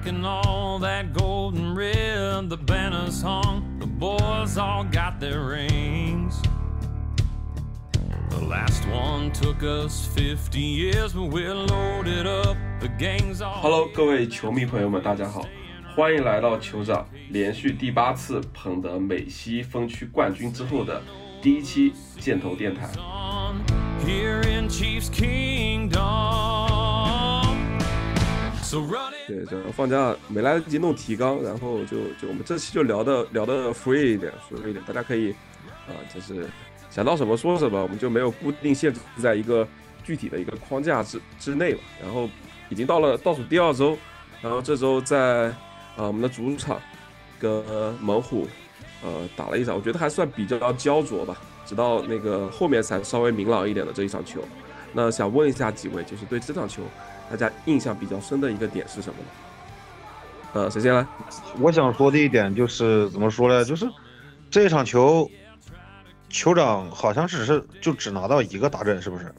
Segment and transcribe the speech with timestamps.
[0.00, 2.48] rocking all that golden red.
[2.48, 6.40] The banners hung, the boys all got their rings.
[8.30, 12.56] The last one took us 50 years, but we're loaded up.
[12.80, 13.60] The gang's all.
[13.62, 15.42] Hello，各位球迷朋友们，大家好，
[15.94, 21.02] 欢迎来到酋长连续第八次捧得美西分区冠军之后的
[21.42, 22.88] 第一期箭头电台。
[24.04, 26.79] Here in Chiefs Kingdom.
[28.71, 29.27] So run it.
[29.27, 35.31] 对，这放假没来得及弄提纲，然后就就我们这期就聊的聊的 free 一点，free 一点，大家可以
[35.89, 36.47] 啊、就是
[36.89, 39.67] 想到什么说什么，我们就没有固定限制在一个
[40.05, 41.79] 具体的一个框架之之内了。
[42.01, 42.29] 然后
[42.69, 43.97] 已经到了倒数第二周，
[44.41, 45.47] 然后这周在
[45.97, 46.79] 啊、我们的主场
[47.37, 47.61] 跟
[47.99, 48.47] 猛虎
[49.03, 51.35] 呃打了一场，我觉得还算比较焦灼吧，
[51.65, 54.41] 直到那个后面才稍微明朗一点的这一场球。
[54.93, 56.83] 那想问一下几位，就是对这场球
[57.31, 59.25] 大家印象比较深的一个点是什么呢？
[60.53, 61.07] 呃，谁先来？
[61.61, 63.63] 我想说的一点就是怎么说呢？
[63.63, 63.87] 就是
[64.49, 65.31] 这场球，
[66.29, 69.33] 酋长好像只是就只拿到一个达阵，是不是？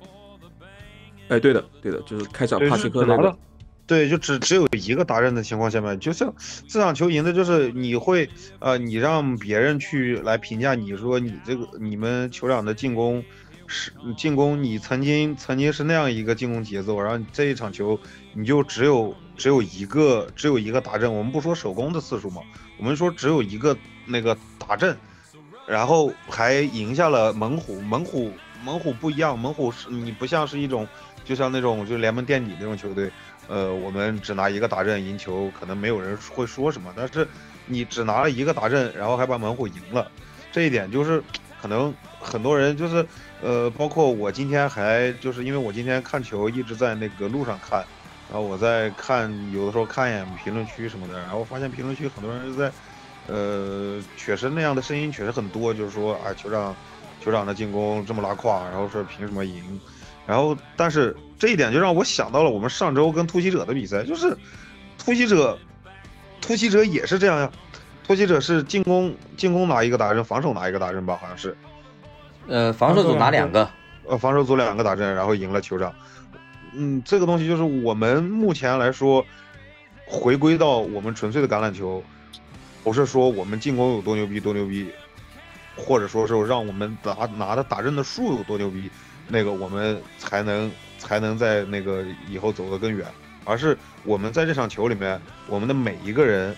[1.29, 3.39] 哎，对的，对的，就是开场，帕是切克那个只拿到，，
[3.87, 6.35] 对，就只只有一个达阵的情况下面，就像
[6.67, 8.27] 这场球赢的就是你会
[8.59, 13.23] 呃，你让别人去来评价你说你这个你们酋长的进攻
[13.73, 17.99] 是进攻，你曾经曾经是那样一个进攻节奏，然后这一场球
[18.35, 22.43] 你就只有只有一个只有一个打阵，我们不说手工的次数嘛，
[22.77, 24.95] 我们说只有一个那个打阵，
[25.67, 28.31] 然后还赢下了猛虎，猛虎
[28.63, 30.87] 猛虎不一样，猛虎是你不像是一种
[31.25, 33.11] 就像那种就联盟垫底那种球队，
[33.49, 37.27] 呃，我们只拿一个打阵赢球，可能没有人会说什么，但是
[37.67, 40.11] 你只拿了一个打阵，然后还把猛虎赢了，
[40.53, 41.23] 这一点就是
[41.63, 43.07] 可能很多人就是
[43.41, 47.79] 呃，包括我今天还就是因为我今天看球一直在那个路上看，
[48.29, 52.71] 然后我在看有的时候看一眼评论区什么的，然后发现评论区很多人在。
[53.29, 56.75] 呃，确实那样的声音确实很多，就是说啊，酋长，
[57.25, 59.81] 酋长的进攻这么拉胯，然后说凭什么赢？
[60.27, 64.37] 然后，但是这一点就让我想到了我们上周跟突袭者的比赛，就是
[64.99, 65.57] 突袭者，
[66.41, 67.49] 突袭者也是这样呀，
[68.07, 71.57] 突袭者是进攻进攻拿一个打阵，防守拿一个打阵吧，好像是，
[72.49, 73.69] 呃，防守组拿两个，
[74.07, 75.93] 呃，防守组两个打阵，然后赢了酋长。
[76.75, 79.25] 嗯，这个东西就是我们目前来说，
[80.07, 82.03] 回归到我们纯粹的橄榄球，
[82.83, 84.91] 不是说我们进攻有多牛逼多牛逼，
[85.77, 88.91] 或者说是让我们拿拿的打阵的数有多牛逼，
[89.29, 93.07] 那个我们才能才能在那个以后走得更远，
[93.45, 96.57] 而是我们在这场球里面，我们的每一个人，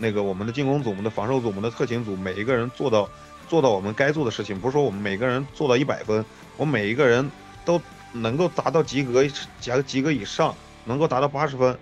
[0.00, 3.06] 那个我们的进攻组、我们的防守组、我们的特勤组，每一个人做到
[3.46, 6.24] 做到我们该做的事情，不是说我们每个人做到一百分，
[6.56, 7.30] 我每一个人
[7.64, 7.78] 都
[8.12, 10.54] 能够达到及格及及格以上，
[10.86, 11.76] 能够达到八十分，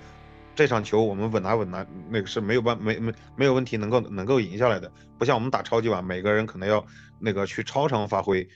[0.56, 6.85] 这场球我们稳拿稳拿，那个是没有办没没没有问题能够能够赢下来的，不像我们打超级碗，每个人可能要
[7.21, 8.47] 那个去超常发挥，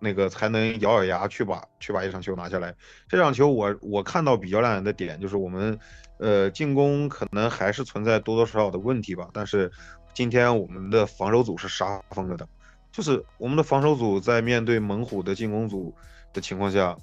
[0.00, 2.74] 那个才能咬咬牙去把去把一场球拿下来。
[3.08, 5.78] 这场球我我看到比较亮眼的点就是我们
[6.22, 9.70] 呃进攻可能还是存在多多少少的问题吧，但是
[10.14, 12.48] 今天我们的防守组是杀疯了的，
[12.92, 15.92] 就是我们的防守组在面对猛虎的进攻组
[16.32, 16.96] 的情况下，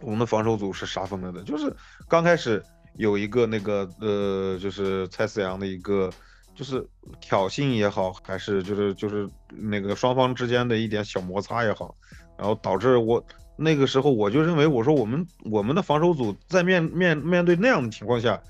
[0.00, 1.70] 我们的防守组是杀疯了的，就是
[2.08, 2.62] 刚开始
[2.96, 6.10] 有一个那个呃，就是蔡思阳的一个
[6.54, 6.86] 就是
[7.20, 11.94] 挑衅也好，还是就是就是那个双方之间的一点小摩擦也好，
[12.38, 13.22] 然后导致我
[13.62, 18.42] 那个时候我就认为，我说我们我们的防守组在面面面对那样的情况下，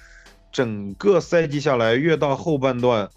[0.53, 3.10] 整个赛季下来，越到后半段，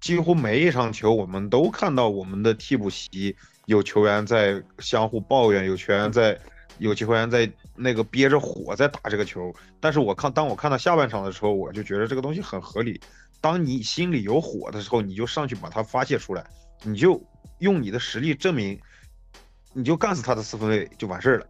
[0.00, 3.34] 几乎每一场球我们都看到我们的替补席
[3.66, 6.38] 有球员在相互抱怨，有球员在
[6.78, 9.52] 有球员在那个憋着火在打这个球。
[9.80, 13.00] 但是我看当我看到下半场的时候，我就觉得这个东西很合理。
[13.40, 16.44] 当你心里有火的时候，你就上去把它发泄出来，
[16.84, 17.20] 你就
[17.58, 18.78] 用你的实力证明，
[19.72, 21.46] 你就干死他的四分卫就完事儿了。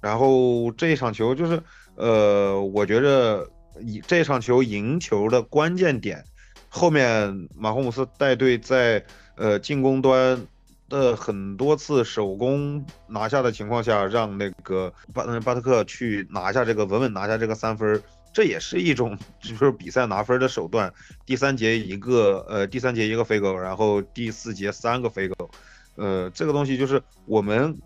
[0.00, 1.62] 然后这一场球就是，
[1.94, 3.48] 呃，我觉着
[3.80, 6.24] 以这场球赢球的关键点，
[6.68, 9.04] 后面马霍姆斯带队在
[9.36, 10.44] 呃进攻端
[10.88, 18.02] 的很多次手工拿下的情况下，让那个巴嗯巴特克去拿下这个稳稳拿下这个三分，
[18.32, 20.92] 这也是一种就是比赛拿分的手段。
[21.24, 25.48] 第三节一个呃第三节一个飞狗，然后第四节三个飞狗，
[25.96, 27.76] 呃这个东西就是我们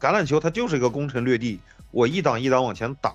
[0.00, 1.60] 橄榄球它就是一个攻城略地，
[1.90, 3.14] 我一档一档往前打，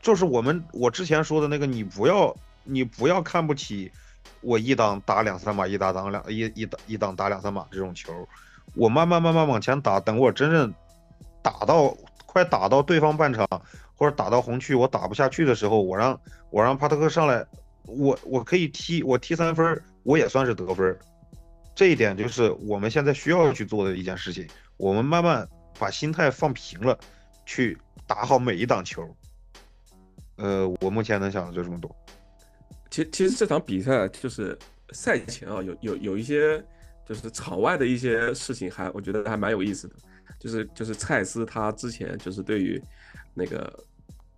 [0.00, 2.34] 就是我们我之前说的那个，你不要
[2.64, 3.90] 你不要看不起
[4.40, 8.12] 我一档打两三码，一打档两一一档一档打两三码这种球，
[8.74, 10.72] 我慢慢慢慢往前打，等我真正
[11.42, 13.46] 打到快打到对方半场，
[13.96, 16.18] 或者打到红区我打不下去的时候，我让
[16.50, 17.44] 我让帕特克上来，
[17.84, 20.98] 我我可以踢我踢三分，我也算是得分。
[21.76, 24.48] 这一点就是我们现在需要去做的一件事情。
[24.78, 25.46] 我们慢慢
[25.78, 26.98] 把心态放平了，
[27.44, 27.76] 去
[28.06, 29.14] 打好每一档球。
[30.36, 31.94] 呃，我目前能想的就这么多。
[32.90, 34.58] 其实其实这场比赛就是
[34.92, 36.62] 赛前啊，有有有一些
[37.06, 39.94] 就是场外的一些事情，还我觉得还蛮有意思的。
[40.38, 42.82] 就是就是蔡司他之前就是对于
[43.34, 43.72] 那个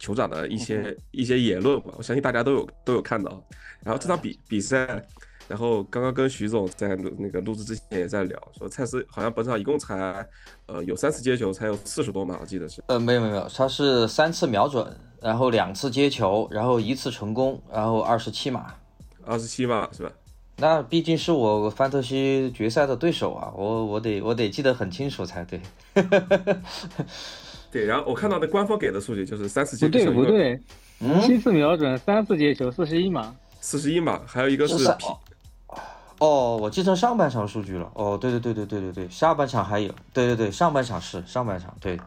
[0.00, 3.44] 酋长的一些一些言论吧，我相信大家都有都有看到。
[3.82, 5.04] 然后这场比比赛，
[5.48, 10.24] 然后刚刚跟徐总在那个录制之前也在聊，说蔡司好像本场一共才
[10.66, 12.82] 呃有三次接球，才有四十多码，我记得是。
[12.86, 14.86] 呃，没有没有没有，他是三次瞄准，
[15.22, 18.74] 然后两次接球，然后一次成功，然后二十七码。
[19.24, 20.12] 二十七码是吧？
[20.60, 25.60] 那毕竟是我范特西决赛的对手啊，我我得我得记得很清楚才对。
[27.70, 30.60] 对，然后我看到的官方给的数据就是三次接球不球，对不对，
[31.00, 33.34] 嗯，七次瞄准，三次接球，四十一码。
[33.60, 35.06] 四十一码，还有一个是是 P，
[36.18, 37.90] 哦，我记成上半场数据了。
[37.94, 41.98] 哦，对对对对对对对，下半场还有，对对对，上半场是上半场，对，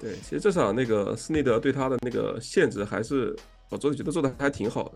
[0.00, 3.36] 对，其实这场那个斯内德对他的那个限制还是
[3.68, 4.92] 我做觉得做的还挺好的。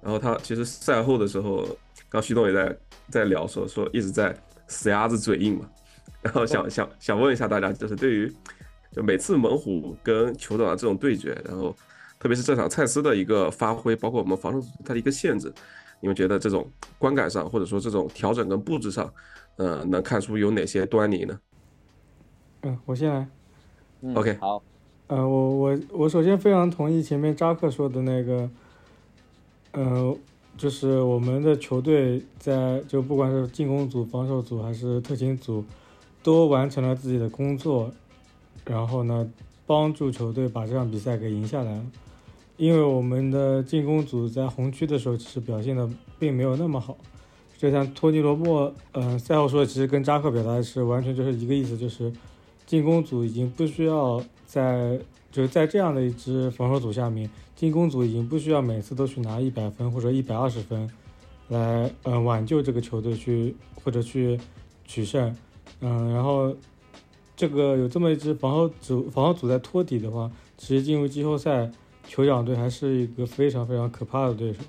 [0.00, 1.66] 然后他其实赛后的时候，
[2.08, 2.76] 刚徐总也在
[3.10, 4.36] 在聊说说一直在
[4.68, 5.68] 死鸭子嘴硬嘛。
[6.22, 8.32] 然后想想想问一下大家，就是对于
[8.92, 11.74] 就每次猛虎跟酋长的这种对决，然后
[12.18, 15.52] 特别是这场蔡司的一个发挥，包括我们防守组他的一个限制，
[16.06, 16.64] 你们觉得这种
[17.00, 19.12] 观感上或者说这种调整跟布置上，
[19.56, 21.36] 呃，能看出有哪些端倪呢
[22.62, 23.26] 嗯，我先来。
[24.02, 24.62] 嗯？OK，好，
[25.08, 28.48] 呃，我我我首先非常同意前面扎克说的那个，
[29.72, 30.16] 呃，
[30.56, 35.64] 就是我们的球队在就不管是进攻组、防守组还是特勤组，
[36.22, 37.90] 都完成了自己的工作，
[38.64, 39.28] 然后呢，
[39.66, 41.84] 帮助球队把这场比赛给赢下来了。
[42.56, 45.88] 因为我们的进攻组在红区的时候其实表现的
[46.18, 46.96] 并没有那么好，
[47.58, 52.12] 就像托尼罗伯，呃，赛后说的其实跟扎克表达的是完全就是一个意思，就是
[52.64, 54.98] 进攻组已经不需要在
[55.30, 60.90] 就是在这样的一支防守组下面，进攻组已经不需要每次都去拿一百分或者一百二十分
[61.48, 63.54] 来呃挽救这个球队去
[63.84, 64.38] 或者去
[64.86, 65.36] 取胜，
[65.80, 66.56] 嗯、然后
[67.36, 71.70] 这个有这么一支防守组防守组在托底的话，其实进入季后赛，
[72.08, 74.60] 酋长队还是一个非常非常可怕的对手。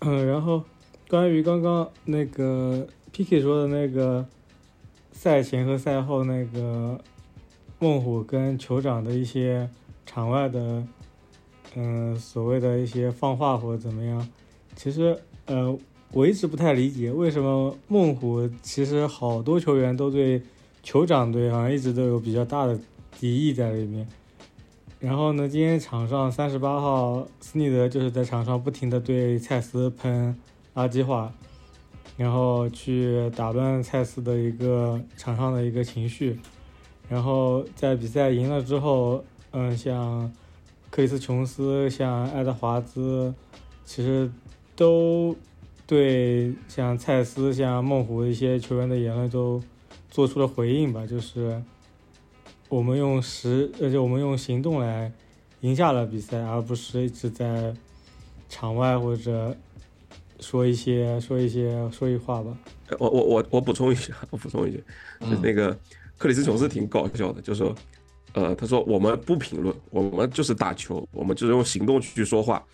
[0.00, 0.62] 嗯，然后
[1.08, 4.26] 关于刚刚那个 PK 说的那个
[5.12, 7.00] 赛前和赛后那个
[7.78, 9.68] 孟虎跟酋长的一些
[10.04, 10.86] 场外的，
[11.74, 14.28] 嗯、所谓的一些放话或者怎么样，
[14.74, 15.76] 其实呃，
[16.12, 20.42] 我一直不太理解为什么孟虎其实好多球员都对
[20.84, 22.78] 酋长队好像一直都有比较大的
[23.18, 24.06] 敌意在里面。
[25.06, 30.36] 然后呢，今天场上三十八号斯尼德就是在场上不停的对蔡司喷
[30.74, 31.32] 垃圾话，
[32.16, 36.36] 然后去打乱蔡司的一个场上的一个情绪。
[37.08, 39.22] 然后在比赛赢了之后，
[39.52, 40.28] 嗯，像
[40.90, 43.32] 克里斯琼斯、像爱德华兹，
[43.84, 44.28] 其实
[44.74, 45.36] 都
[45.86, 49.62] 对像蔡司、像孟虎一些球员的言论都
[50.10, 51.62] 做出了回应吧，就是
[52.68, 55.10] 我们用实，而且我们用行动来
[55.60, 57.74] 赢下了比赛，而不是一直在
[58.48, 59.56] 场外或者
[60.40, 62.56] 说一些说一些说一话吧。
[62.88, 64.82] 呃我我我我补充一下， 我补充一句，
[65.20, 65.76] 就是嗯那个
[66.18, 67.74] 克里斯琼斯挺搞笑的，就说，
[68.32, 72.64] 呃，他说我们不评论，我们就是打球，我们就是用行动去说话，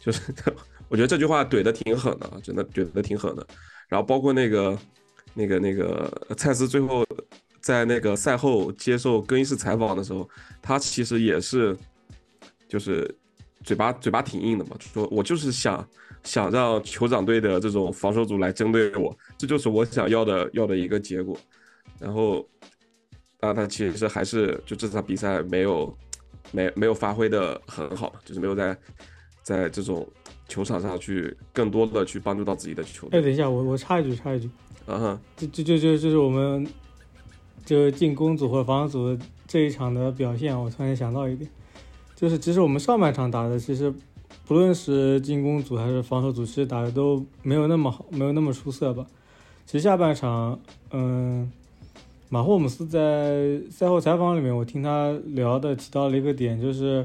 [0.00, 0.20] 就是
[0.88, 3.46] 我觉得这句话怼的挺狠的，啊，真的怼的挺狠的。
[3.88, 4.78] 然后包括那个
[5.34, 7.04] 那个那个蔡司最后
[7.66, 10.28] 在那个赛后接受更衣室采访的时候，
[10.62, 11.76] 他其实也是
[12.68, 13.12] 就是
[13.64, 15.84] 嘴巴嘴巴挺硬的嘛，说我就是想
[16.22, 21.36] 想让酋长队的这种防守组来针对我，这就是我想要的要的一个结果。
[21.98, 22.46] 然后，
[23.40, 25.98] 啊，他其实还是就这场比赛没有
[26.52, 28.78] 没没有发挥的很好，就是没有在
[29.42, 30.08] 在这种
[30.46, 33.22] 球场上去更多的去帮助到自己的球哎，队。
[33.22, 34.48] 等一下，我我插一句，插一句，
[34.86, 36.64] 啊哈，这这就就就是我们
[37.66, 41.50] 就进攻组和防守组这一场的表现，我突然想到一点，
[42.14, 43.92] 就是其实我们上半场打的，其实
[44.46, 49.04] 不论是进攻组还是防守组，其实打的都没有那么好，没有那么出色吧。
[49.66, 50.58] 其实下半场，
[50.92, 51.50] 嗯，
[52.28, 57.04] 马霍姆斯在赛后采访里面，我听他聊的提到了一个点，就是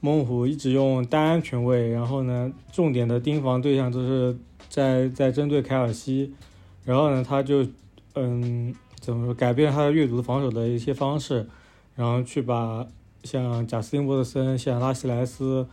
[0.00, 4.36] 猛虎一直用单安全位，然后呢，重点的盯防对象都是
[4.68, 6.34] 在在针对凯尔西，
[6.84, 7.64] 然后呢，他就
[8.16, 11.48] 嗯怎么说改变他的阅读的防守的一些方式，
[11.96, 12.86] 然后去把
[13.24, 15.66] 像贾斯汀沃特森、像拉希莱斯，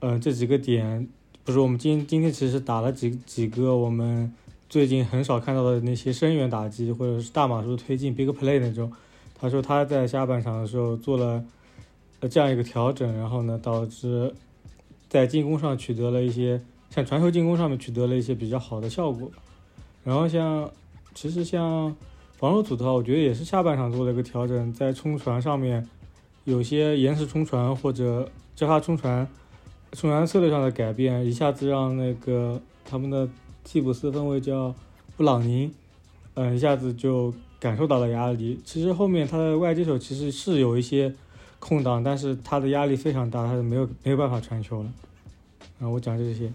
[0.00, 1.08] 呃，这几个点，
[1.44, 4.32] 不是我们今今天其实打了几几个我们
[4.68, 8.92] 最近很少看到的那些深远打击或者是大码数推进 big play 那种。
[9.38, 11.44] 他说他在下半场的时候做了
[12.20, 14.32] 呃这样一个调整，然后呢导致
[15.08, 19.30] 在进攻上取得了一些像传球进攻上面取得了一些比较好的效果。
[20.04, 20.70] 然后像
[21.12, 21.94] 其实像
[22.42, 25.88] 防守组的话，我觉得也是下半场做了一个调整，在冲传上面
[26.42, 29.24] 有些延时冲传或者交叉冲传、
[29.92, 33.28] 冲传策略上的改变，一下子让那个他们的
[33.62, 34.74] 替补四分卫叫
[35.16, 35.72] 布朗宁，
[36.34, 38.58] 嗯，一下子就感受到了压力。
[38.64, 41.14] 其实后面他的外接手其实是有一些
[41.60, 44.92] 空档，但是他的压力非常大，他是没有没有办法传球了。
[45.78, 46.52] 啊，我讲这些。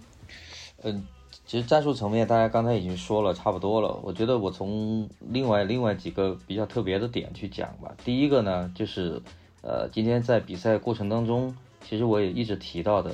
[0.84, 1.02] 嗯。
[1.48, 3.98] 其实战术层面，大家刚才已经说了差不多了。
[4.04, 7.96] 我觉得我从另外另外几个比较特别的点去讲吧。
[8.04, 9.22] 第一个呢，就是
[9.62, 13.14] 呃，今天在比赛过程当中，其实我也一直提到的，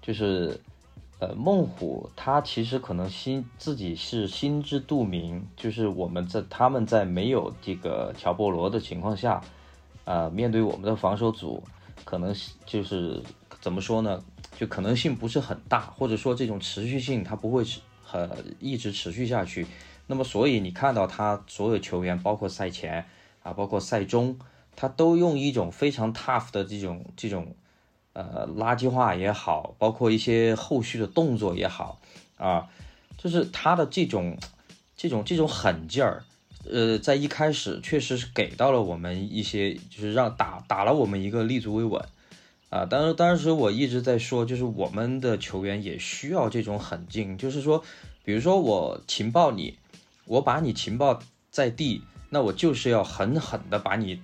[0.00, 0.58] 就是
[1.18, 9.38] 呃，孟虎他其实可能心自己是心知肚明，就是我们在他们在没有这个乔波罗的情况下，
[10.06, 11.62] 啊，面对我们的防守组，
[12.06, 13.22] 可能就是
[13.60, 14.18] 怎么说呢？
[14.60, 17.80] 就可能性不是很大，或者说这种持续性它不会持
[18.12, 19.66] 呃一直持续下去。
[20.06, 23.06] 那么所以你看到他所有球员，包括赛前
[23.42, 24.38] 啊，包括赛中，
[24.76, 27.54] 他都用一种非常 tough 的这种这种
[28.12, 31.98] 呃垃圾话也好，包括一些后续的动作也好
[32.36, 32.68] 啊，
[33.16, 34.36] 就是他的这种
[34.94, 36.22] 这种这种狠劲儿，
[36.70, 42.04] 呃，在一开始确实是给到了我们一些，就是让打打了我们一个立足未稳。
[42.70, 47.82] 啊，当时当时我一直在说，就是我们的球员也需要这种狠劲，就是说，
[48.24, 49.76] 比如说我情报你，
[50.24, 54.20] 我把你情报在地，那我就是要狠狠的把你，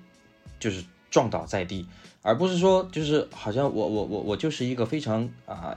[0.61, 1.89] 就是撞倒在地，
[2.23, 5.77] 而不是说就是好像我我我我就是一个非常啊，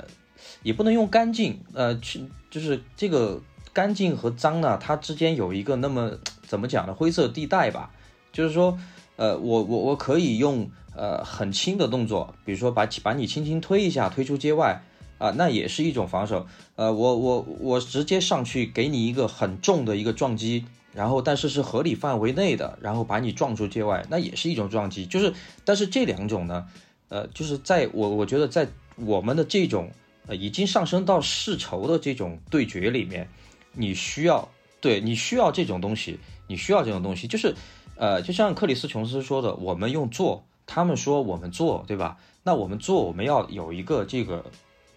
[0.61, 3.41] 也不能用干净，呃，去就是这个
[3.73, 6.11] 干净和脏呢，它之间有一个那么
[6.43, 7.91] 怎么讲呢，灰色地带吧，
[8.31, 8.77] 就是说，
[9.15, 10.69] 呃，我我我可以用。
[10.99, 14.81] 呃，很轻的动作，比如说把把你轻轻推一下，推出界外
[15.17, 16.45] 啊，那也是一种防守。
[16.75, 25.05] 呃，我我我直接上去给你一个很重的一个撞击，然后但是是合理范围内的，然后把你撞出界外，那也是一种撞击。
[25.05, 26.67] 就是，但是这两种呢，
[27.07, 29.89] 呃，就是在我我觉得在我们的这种
[30.27, 33.25] 呃已经上升到世仇的这种对决里面，
[33.71, 34.45] 你需要
[34.81, 37.55] 对你需要这种东西，你需要这种东西，就是
[37.95, 40.43] 呃，就像克里斯琼斯说的，我们用做。
[40.71, 42.19] 他们说我们做对吧？
[42.43, 44.45] 那我们做，我们要有一个这个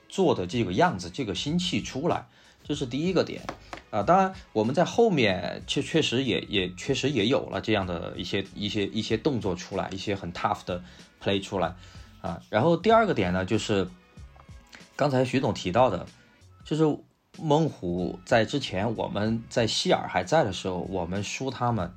[0.06, 2.26] 做的这个样子，这个心气出来，
[2.62, 3.42] 这是第一个点
[3.90, 4.02] 啊。
[4.02, 10.84] 当然，我们在后面确确实也也确实也有了这样的一些一些一些动作出来，一些很 tough 的
[11.22, 11.74] play 出来
[12.20, 12.42] 啊。
[12.50, 13.88] 然后第二个点呢，就是
[14.94, 16.06] 刚才徐总提到的，
[16.66, 16.84] 就是
[17.38, 21.90] 孟虎在之前我们在希尔还在的时候，我们输他们，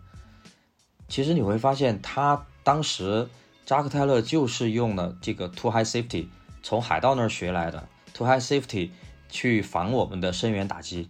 [1.09, 3.27] 其实你会发现他当时。
[3.65, 6.27] 扎克泰勒就是用了这个 too high safety，
[6.61, 8.91] 从海盗那儿学来的 too high safety
[9.27, 11.09] 去防我们的深远打击。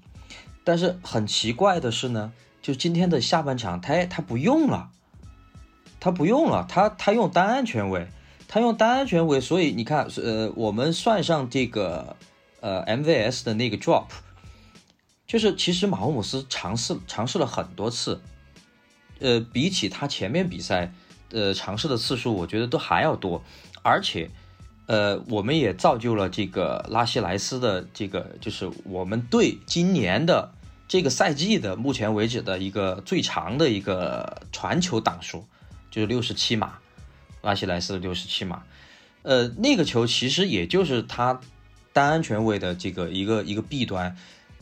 [0.63, 2.31] 但是很奇怪的是呢，
[2.61, 4.89] 就今天的下半场，他他不用了，
[5.99, 8.07] 他不用了，他他用单安全位，
[8.47, 12.15] 他用单安全位，所以你看，呃，我们算上这个
[12.61, 14.05] 呃 MVS 的那个 drop，
[15.27, 18.21] 就是其实马霍姆斯尝试尝试了很多次，
[19.19, 20.93] 呃，比起他前面比赛。
[21.31, 23.43] 呃，尝试的次数我觉得都还要多，
[23.81, 24.29] 而且，
[24.85, 30.51] 呃，我们也造就了这个拉希莱斯的这个，就是我们队今年的
[30.87, 35.45] 这个赛季的目前为止的一个最长的一个传球档数，
[35.89, 36.79] 就是六十七码，
[37.41, 38.63] 拉希莱斯六十七码，
[39.23, 41.41] 呃，那个球其实也就是他
[41.91, 44.15] 单安全位的这个一个一个弊端。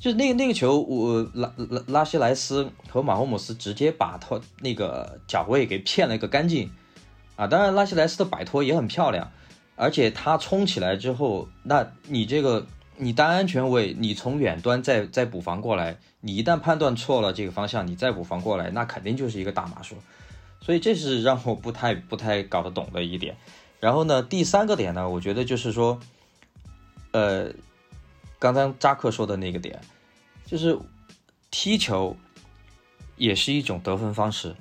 [0.03, 6.69] 就那个那个球，我拉拉拉希莱斯和马霍姆斯直接把他那个脚位给骗了一个干净
[7.37, 7.47] 啊！
[7.47, 9.31] 当然，拉希莱斯的摆脱也很漂亮，
[9.77, 12.67] 而且他冲起来之后，那你这个
[12.97, 19.95] 你单安全位，你从远端再再补防过来，你一旦判断错了这个方向，你再补防过来，那肯定就是一个大码数。
[20.59, 23.37] 所以这是让我不太不太搞得懂的一点。
[23.79, 25.97] 然后呢，第三个点呢，我觉得就是说，
[27.11, 27.53] 呃，
[28.43, 29.79] 刚才扎克说的那个点。
[30.45, 30.77] 就是
[31.49, 32.17] 踢球
[33.15, 34.53] 也是一种得分方式。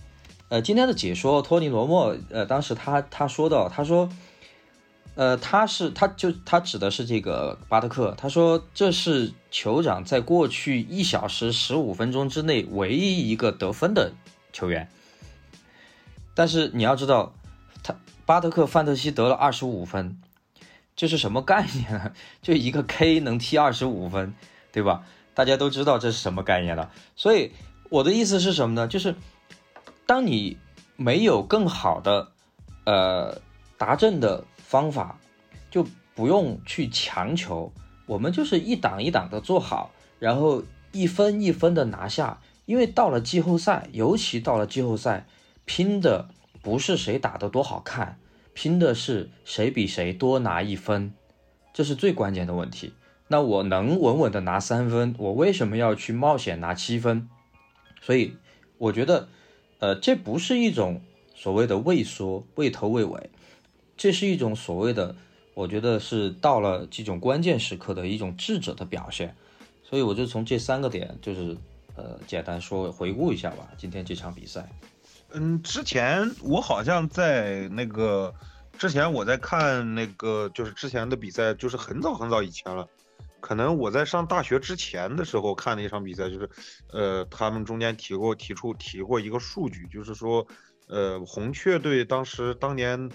[0.49, 4.09] 呃，今天的解说托尼罗莫，呃，当时他他说到，他说，
[5.17, 14.13] 呃，他是他就他指的是这个巴特克，他说这是酋长在过去一小时十五分钟之内唯一一个得分的
[14.53, 14.89] 球员。
[16.35, 17.35] 但是你要知道，
[17.83, 20.22] 他巴特克范特西得了二十五分，
[21.03, 22.13] 这是什么概念呢？
[22.43, 24.35] 就一个 K 能踢二十五分，
[24.71, 25.03] 对吧？
[25.35, 26.93] 大家都知道这是什么概念了。
[27.17, 27.51] 所以
[27.91, 28.87] 我的意思是什么呢？
[28.87, 29.17] 就是
[30.07, 30.57] 当你
[30.95, 32.29] 没有更好的
[32.85, 33.37] 呃
[33.77, 35.19] 达阵的方法，
[35.73, 37.73] 就不用去强求，
[38.07, 39.91] 我们就是一档一档的做好，
[40.21, 42.39] 然后一分一分的拿下。
[42.65, 45.27] 因为到了季后赛，尤其到了季后赛，
[45.65, 46.29] 拼的
[46.63, 48.21] 不是谁打得多好看，
[48.55, 51.15] 拼的是谁比谁多拿一分，
[51.73, 52.93] 这是最关键的问题。
[53.29, 57.29] 那我能稳稳的拿三分，我为什么要去冒险拿七分？
[58.01, 58.37] 所以
[58.77, 59.29] 我觉得，
[59.79, 61.01] 呃，这不是一种
[61.35, 63.31] 所谓的畏缩、畏头畏尾，
[63.97, 65.17] 这是一种所谓的，
[65.55, 69.35] 我觉得是到了这种关键时刻的一种智者的表现。
[69.83, 71.57] 所以我就从这三个点，就是
[71.97, 74.69] 呃，简单说回顾一下吧，今天这场比赛。
[75.35, 78.35] 嗯，之前我好像在那个
[78.79, 82.87] 之前我在看那个就是之前的比赛，就是很早很早以前了。
[83.41, 86.49] 可能我在上大学之前的时候看的一场比赛，就是，
[86.93, 90.47] 呃，他们中间提过提出提过一个数据，就是说，
[90.87, 93.11] 呃，红雀队当时当年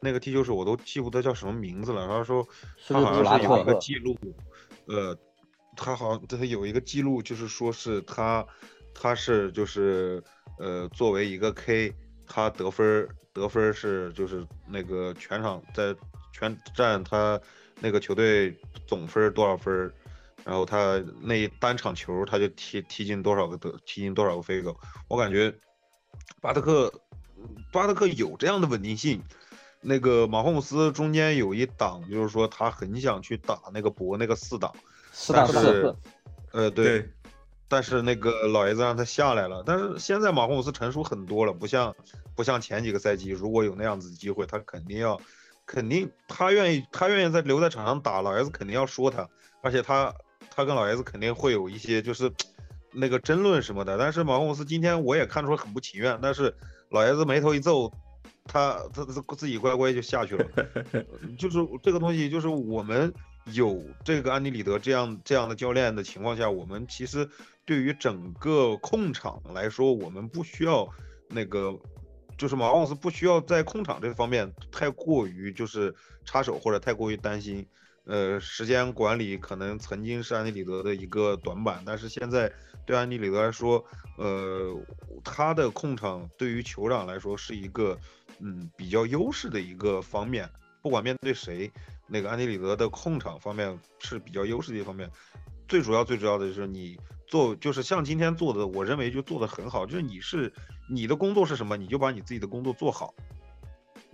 [0.00, 2.46] 那个踢球手我都记不得叫什么名字了，他说
[2.86, 4.14] 他好像是有一个记录，
[4.84, 5.16] 呃，
[5.74, 8.46] 他好像他有一个记录，就是说是他
[8.94, 10.22] 他是就是
[10.60, 11.92] 呃作为一个 K，
[12.26, 15.96] 他得分得分是就是那个全场在
[16.32, 17.40] 全占他。
[17.82, 18.54] 那个球队
[18.86, 19.90] 总分多少分，
[20.44, 24.78] 然后他那单场球他就踢踢进多少个得，踢进多少个飞狗。
[25.08, 25.50] 我感觉
[26.42, 26.92] 巴特克，
[27.72, 29.22] 巴特克有这样的稳定性。
[29.80, 34.70] 那个马霍姆斯中间有一档，就是说他很想去打那个博那个四档，
[35.10, 35.96] 四档四，
[36.52, 37.08] 呃对，
[37.70, 39.62] 但是那个老爷子让他下来了。
[39.64, 41.94] 但是现在马霍姆斯成熟很多了，不像
[42.36, 45.18] 不像前几个赛季，如果有那样子的机会，他肯定要。
[45.66, 49.28] 肯定他愿意，他愿意在留在场上打，老爷子肯定要说他，
[49.62, 50.12] 而且他
[50.50, 52.28] 他跟老爷子肯定会有一些就是
[52.92, 53.96] 那个争论什么的。
[53.96, 56.52] 但是马洪斯今天我也看出来很不情愿，但是
[56.88, 57.88] 老爷子眉头一皱，
[58.46, 60.44] 他他他自己乖乖就下去了。
[61.38, 63.14] 就是这个东西，就是我们
[63.52, 67.28] 有这个安迪里德这样这样的教练的情况下，我们其实
[67.64, 70.88] 对于整个控场来说，我们不需要
[71.28, 71.78] 那个。
[72.38, 77.66] 就是马奥斯不需要在控场这方面太过于就是插手或者太过于担心，
[78.04, 82.50] 呃，时间管理可能曾经是安迪里德的一个短板，但是现在
[82.86, 83.84] 对安迪里德来说，
[84.16, 84.74] 呃，
[85.22, 87.98] 他的控场对于酋长来说是一个
[88.38, 90.48] 嗯比较优势的一个方面，
[90.80, 91.70] 不管面对谁，
[92.10, 95.10] 那个安迪里德的控场方面是比较优势的一方面，
[95.68, 96.98] 最主要最主要的就是你。
[97.30, 99.86] 做就是像今天做的，我认为就做的很好。
[99.86, 100.52] 就是你是
[100.88, 103.14] 你的工作是什么，你就把你自己的工作做好。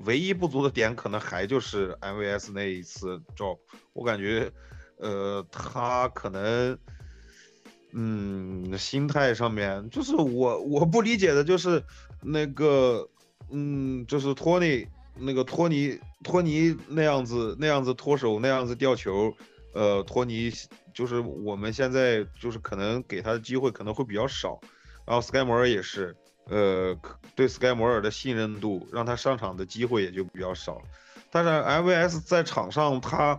[0.00, 3.58] 唯一不足的点可能还就是 MVS 那一次 job，
[3.94, 4.52] 我感觉，
[4.98, 6.78] 呃，他可能，
[7.92, 11.82] 嗯，心态上面就是我我不理解的就是
[12.22, 13.08] 那个，
[13.50, 14.86] 嗯，就是托尼
[15.18, 19.34] 那个托尼托尼那样子那样子脱手那样子吊球，
[19.74, 20.52] 呃，托尼。
[20.94, 24.58] 就是我们现在就是可能给他的机会可能会比较少，
[25.06, 26.98] 然后斯盖摩尔也是，呃，
[27.34, 30.80] 对斯盖摩尔的信任度让他上场的机会也就比较少。
[31.30, 33.38] 但是 MVS 在场上他，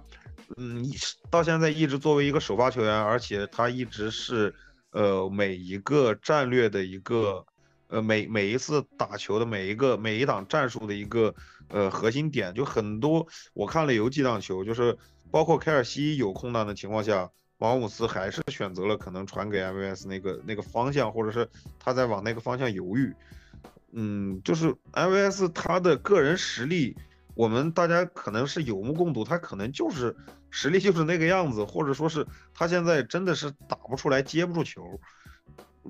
[0.55, 0.85] 嗯，
[1.31, 4.53] 到现在一直作为一个首发球员，而且他一直是，
[4.91, 7.43] 呃，每一个战略的一个，
[7.87, 11.33] 呃，每每一次打球的每一个每一档战术的一个，
[11.69, 12.53] 呃，核心点。
[12.53, 14.97] 就很多我看了有几档球，就是
[15.31, 17.29] 包括凯尔西有空档的情况下。
[17.59, 23.11] 王姆斯还是选择了可能传给 MVS 那个那个方向，或者是他在往那个方向犹豫。
[23.93, 26.95] 嗯，就是 MVS 他的个人实力，
[27.33, 30.15] 我们大家可能是有目共睹，他可能就是
[30.51, 32.23] 实力就是那个样子，或者说是
[32.53, 34.83] 他现在真的是打不出来，接不住球。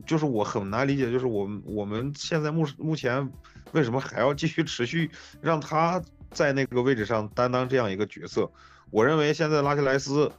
[0.05, 3.31] 就是我很难理解，就是我们我们现在目目前
[3.71, 5.10] 为什么还要继续持续
[5.41, 8.51] 让他在那个位置上担当这样一个角色？
[8.91, 10.31] 我认为现在拉希莱斯。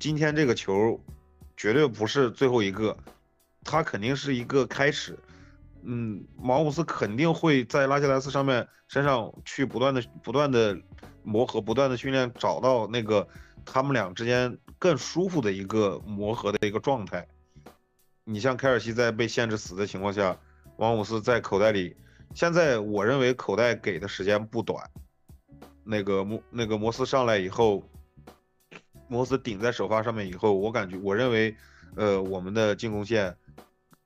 [0.00, 1.00] 今天这个球
[1.56, 2.94] 绝对不是最后一个，
[3.62, 5.16] 他肯定是一个开始。
[5.84, 10.76] 嗯，毛姆斯肯定会在拉希莱斯上面身上去不断的、不断的
[11.22, 13.26] 磨合、不断的训练，找到那个
[13.64, 17.26] 他们俩之间更舒服的一个磨合的一个状态。
[18.28, 20.36] 你像凯尔西在被限制死的情况下，
[20.78, 21.96] 王姆斯在口袋里，
[22.34, 24.90] 现在我认为口袋给的时间不短。
[25.84, 27.82] 那个摩那个摩斯上来以后。
[29.08, 31.56] 摩斯顶在首发上面以后，我感觉，我认为，
[31.94, 33.36] 呃，我们的进攻线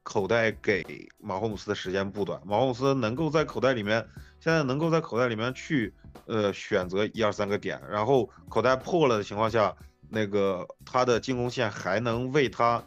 [0.03, 4.07] 口袋给马霍姆斯的时间不短，马霍姆斯能够在口袋里面
[4.41, 5.95] 现在能够在口袋里面去
[6.27, 9.75] 呃选择一二三个点，然后口袋破了的情况下，
[10.11, 12.85] 那个他的进攻线还能为他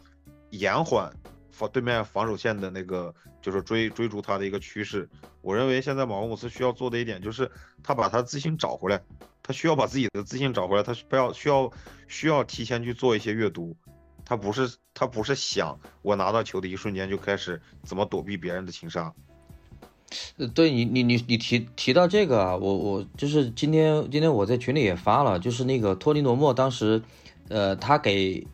[0.58, 1.10] 延缓
[1.50, 5.08] 防对面防守线的那个就是追追逐他的一个趋势。
[5.40, 7.50] 我认为现在马霍姆斯需要做的一点就是
[7.82, 9.00] 他把他自信找回来，
[9.42, 11.70] 他需要把自己的自信找回来，他不要需要
[12.08, 13.76] 需要提前去做一些阅读。
[14.24, 19.12] 他不是他不是想我拿到球的一瞬间就开始怎么躲避别人的情杀。
[20.54, 27.02] 对你你你你提提到这个，我我就是今天今天我在群里也发了，就是那个托尼罗莫当时，
[27.48, 28.46] 呃，他给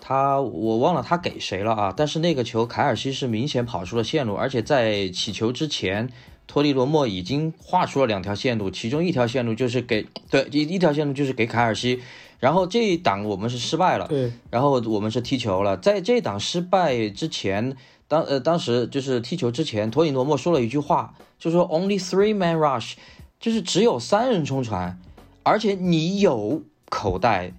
[0.00, 6.08] 他我忘了他给谁了啊，但是那个球凯尔西是明显跑出了线路，而且在起球之前，
[6.46, 12.00] 托尼罗莫已经画出了两条线路，其中一条线路就是给对一一条线路就是给凯尔西。
[12.38, 15.76] 然后这一档我们是失败了，对，然后我们是踢球了。
[15.76, 17.76] 在这一档失败之前，
[18.08, 22.94] 当呃当时就是踢球之前，托尼罗莫说了一句话，就说 “only three man rush”，
[23.38, 24.98] 就是只有三人冲传，
[25.42, 27.52] 而且你有口袋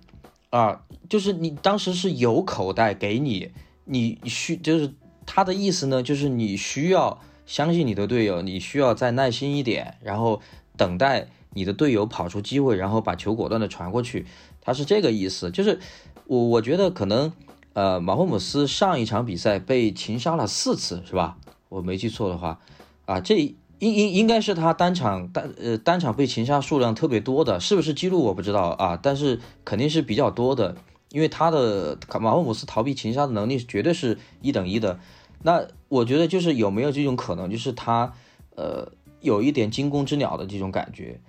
[0.52, 3.52] 啊，就是你当时是有口袋给你，
[3.86, 4.94] 你需就是
[5.26, 10.42] 他的意思呢，就是你需要相信你的队友，你需要再耐心一点，然后
[10.78, 14.26] 等待你的队友跑出机会，然后把球果断的传过去。
[14.60, 15.80] 他是这个意思，就是
[16.28, 17.32] 我我觉得可能，
[17.74, 21.38] 呃，马霍姆斯上一场比赛被擒杀了四次，是吧？
[21.70, 22.60] 我没记错的话，
[23.06, 30.76] 啊，这应应应该是他单场单呃单场被擒杀数量特别多的，是不是记录我不知道啊，但是肯定是比较多的，
[31.10, 35.00] 因为他的马霍姆斯逃避擒杀的能力绝对是一等一的。
[35.44, 38.14] 那我觉得就是有没有这种可能，就是他
[38.56, 41.20] 呃有一点惊弓之鸟的这种感觉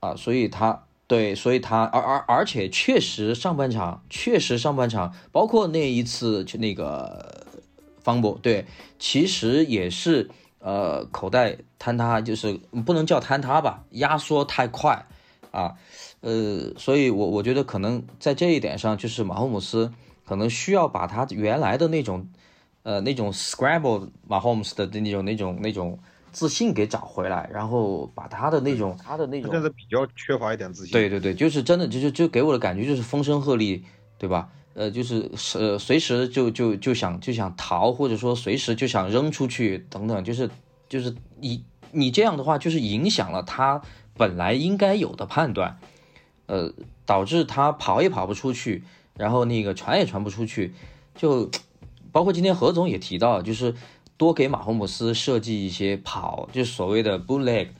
[0.00, 0.84] 啊，所以他。
[1.06, 7.46] 对，所以他而而而且确实上半场确实上半场，包括那一次就那个
[8.02, 8.64] 方博，对，
[8.98, 10.30] 其实也是
[10.64, 12.54] 呃口袋坍塌，就是
[12.86, 15.04] 不能叫坍塌吧，压缩太快
[15.50, 15.74] 啊，
[16.22, 19.92] 呃，所以我我觉得可能在这一点上，就是马霍姆斯
[20.24, 22.26] 可能需要把他原来的那种
[22.82, 25.98] 呃那种 scramble 马霍姆斯的那种那种那种。
[26.34, 30.90] 自信给找回来，然后把他的那种他的那种现在比较缺乏一点自信。
[30.90, 33.80] 对对对，就是真的，就就就给我的感觉就是风声鹤唳，
[34.18, 34.48] 对吧？
[34.74, 40.50] 呃，就是呃随时就就就想就想逃，或者说随时就想扔出去等等，就是
[40.88, 43.80] 就是你你这样的话，就是影响了他
[44.16, 45.78] 本来应该有的判断，
[46.46, 46.72] 呃，
[47.06, 48.84] 导致他跑也跑不出去，
[49.16, 50.74] 然后那个传也传不出去，
[51.16, 51.50] 就
[52.12, 53.74] 包括今天何总也提到，就是。
[54.16, 57.70] 多给马霍姆斯设计一些跑，就是所谓的 bootleg，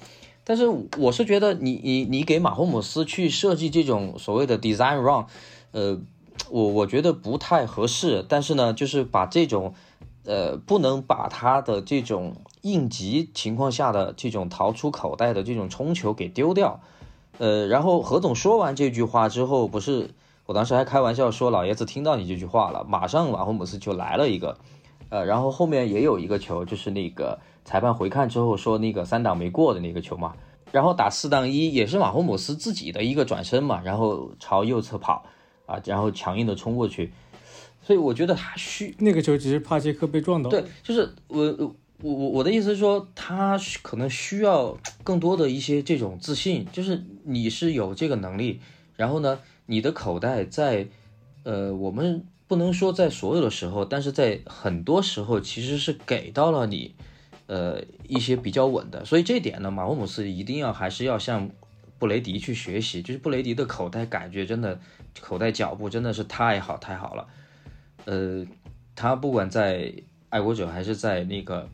[0.43, 0.67] 但是
[0.99, 5.27] 我是觉得你你你给马霍姆斯去设计这种所谓的 design run，
[5.71, 6.01] 呃，
[6.51, 8.25] 我我觉得不太合适。
[8.29, 9.75] 但是呢，就是把这种，
[10.25, 16.81] 呃，不能把他的这种应急情况下的这种逃出口袋的这种冲球给丢掉。
[17.39, 20.11] 呃，然后何总说完这句话之后，不是
[20.47, 24.57] 我当时还开玩笑说老爷子听到你这句话了，马上马霍姆斯就来了一个。
[25.11, 30.35] 呃，然后后面也有一个球，就是那个裁判回看之后说那个三档没过的那个球嘛，
[30.73, 35.25] 然后打四档一也是马霍姆斯自己的一个转身嘛，然后朝右侧跑
[35.67, 37.13] 啊，然后强硬的冲过去，
[37.83, 48.61] 所以我觉得他需那个球只是帕杰克被撞到，对，就是我我我我的意思是说他可能需要更多的一些这种自信，就是你是有这个能力，
[48.97, 50.89] 然后呢，你的口袋在
[51.45, 52.27] 呃我们。
[52.47, 56.95] 不能说在所有的时候，但是在很多时候其实是给到了你，
[57.47, 59.03] 呃，一些比较稳的。
[59.03, 61.51] 所以这点呢，马霍姆斯一定要还是要向
[61.99, 63.03] 布雷迪去学习。
[63.03, 64.79] 就是布雷迪的口袋感觉真的，
[65.21, 67.27] 口袋脚步真的是太好太好了。
[68.05, 68.47] 呃，
[68.95, 69.93] 他不管在
[70.29, 71.69] 爱国者还是在那个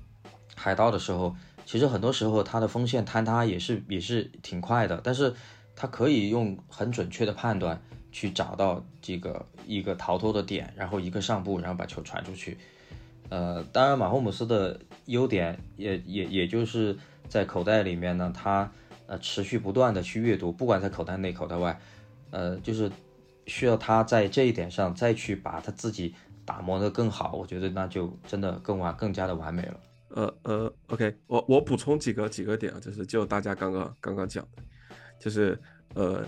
[0.55, 5.35] 海盗的时候，其实很多时候他的锋线坍塌也是也是挺快的，但是
[5.75, 7.81] 他可以用很准确的判断。
[8.13, 12.59] 去找到这个一个逃脱的点，然后一个上步，然后把球传出去。
[13.29, 18.69] 呃，当然马霍姆斯的优点也也也就是在口袋里面呢，他
[19.11, 21.79] 呃持续不断的去阅读，不管在口袋内口袋外，
[22.31, 22.89] 呃，就是
[23.47, 29.81] 需要他在这一点上再去把他自己打磨的更好，我觉得那就真的更完更加的完美了。
[30.11, 34.63] 呃呃，OK，我我补充几个几个点啊，就是就大家刚刚刚刚讲的，
[35.19, 35.59] 就是
[35.95, 36.25] 呃。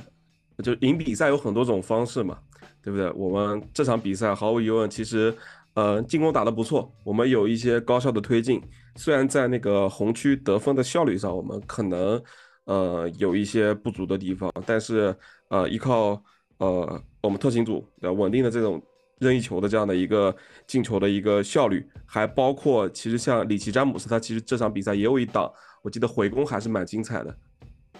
[0.62, 2.38] 就赢比赛有很多种方式嘛，
[2.82, 3.10] 对不对？
[3.12, 5.34] 我们这场比赛毫无疑问，其实，
[5.72, 8.62] 呃，进攻打得不错，我们有一些高效的推进。
[8.94, 12.22] 虽然在那个红区得分的效率上，我们可能，
[12.64, 15.14] 呃，有一些不足的地方，但是，
[15.48, 16.22] 呃，依靠，
[16.58, 18.80] 呃，我们特勤组的稳定的这种
[19.18, 20.34] 任意球的这样的一个
[20.66, 25.50] 进球的一个效率，还包括其实像里奇詹姆斯，他其实这场比赛也有一档，
[25.82, 27.36] 我记得回攻还是蛮精彩的，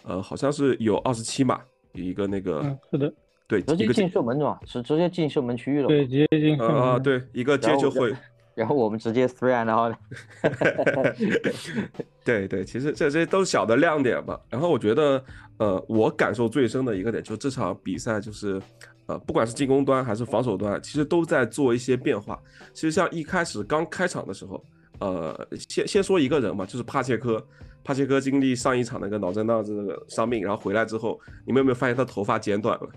[0.05, 1.61] 呃，好像是有二十七码，
[1.95, 3.15] 有一个那个、嗯，是的，
[3.49, 5.89] 对直接进射门嘛，是直接进射门区域了。
[5.89, 8.15] 对，直接进呃啊、对一个接然后就会。
[8.55, 9.95] 然后我们直接 three and out。
[12.25, 14.41] 对对，其实这这些都小的亮点吧。
[14.49, 15.25] 然后我觉得，
[15.59, 18.61] 呃，我感受最深的一个点，就这场比赛就是，
[19.07, 22.41] 呃，不管是进攻端还是防守端，其实都在做一些变化。
[22.73, 24.65] 其实像一开始刚开场的时候，
[25.01, 27.45] 呃，先先说一个人嘛，就是帕切科。
[27.85, 32.89] 帕切科经历上一场那个脑震荡这个伤病，然后回来之后，你们有没有发现他头发剪短了？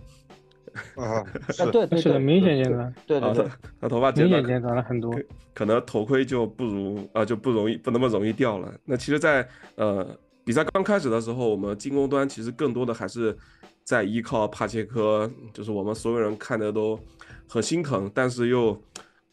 [0.96, 3.48] 啊， 啊，是是的，对对对，明显见短，啊，对对对
[3.82, 5.14] 他，头发剪短明显，见短了很多。
[5.54, 8.74] 可能头盔就不如啊、就不容易不那么容易掉了。
[8.86, 10.06] 那其实在，呃
[10.44, 13.36] 比赛刚开始的时候，我们进攻端其实更多的还是
[13.84, 17.00] 在依靠帕切科，就是我们所有人看的都
[17.48, 18.80] 很心疼，但是又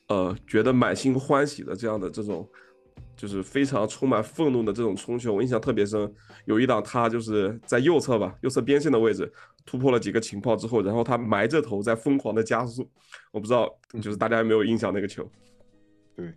[0.09, 2.49] 呃觉得满心欢喜的这样的这种。
[3.23, 6.13] 就是非常充满愤怒的这种冲球，我印象特别深。
[6.45, 9.33] 有一档他就是在右侧吧，右侧边线的位置
[9.65, 12.91] 突破了几个情报之后，然后他埋着头在疯狂的加速。
[13.31, 15.31] 我不知道，就是大家有没有印象那个球？
[16.17, 16.35] 对，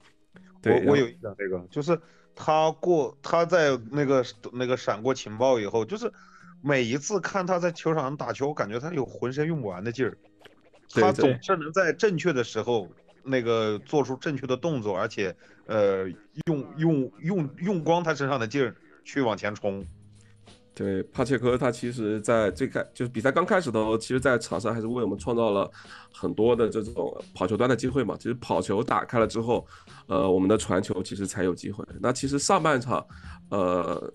[0.62, 2.00] 对，我我有印象，这个就是
[2.36, 6.13] 他过他在那个那个闪过情报以后，就是
[6.62, 10.15] 每一次看他在球场上打球，我感觉他有浑身用不完的劲儿，
[10.91, 12.88] 他总是能在正确的时候
[13.25, 15.35] 那个做出正确的动作，而且
[15.65, 16.07] 呃
[16.47, 19.85] 用用用用光他身上的劲儿去往前冲。
[20.73, 25.71] 对，帕切科他其实在最开就是比赛刚开始的时候，其实在场上还是为我们创造了
[26.11, 28.17] 很多的这种跑球端的机会嘛。
[28.17, 29.65] 其实跑球打开了之后，
[30.07, 31.85] 呃，我们的传球其实才有机会。
[32.01, 33.07] 那其实上半场，
[33.51, 34.13] 呃，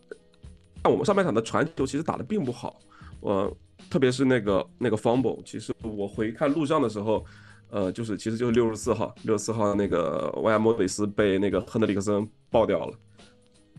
[0.83, 2.79] 但我们上半场的传球其实打得并不好，
[3.21, 3.51] 呃，
[3.89, 7.25] 特别是那个那个 fumble，其实我回看录像的时候，
[7.71, 12.95] 呃，就是其实就是六十四号，六十四号那个维亚莫里斯被那个亨德里克森爆掉了。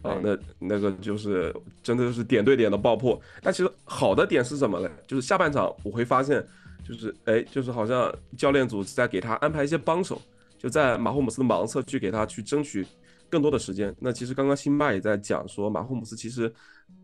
[0.01, 3.21] 啊，那那个就是真的就是点对点的爆破。
[3.43, 4.89] 但其实好的点是什么呢？
[5.05, 6.43] 就是下半场我会发现，
[6.83, 10.19] 就是哎，就是好像教练组在给他安排一些帮手，
[10.57, 12.83] 就在马霍姆斯的盲侧去给他去争取
[13.29, 13.95] 更多的时间。
[13.99, 16.51] 那其实刚刚辛巴也在讲说，马霍姆斯其实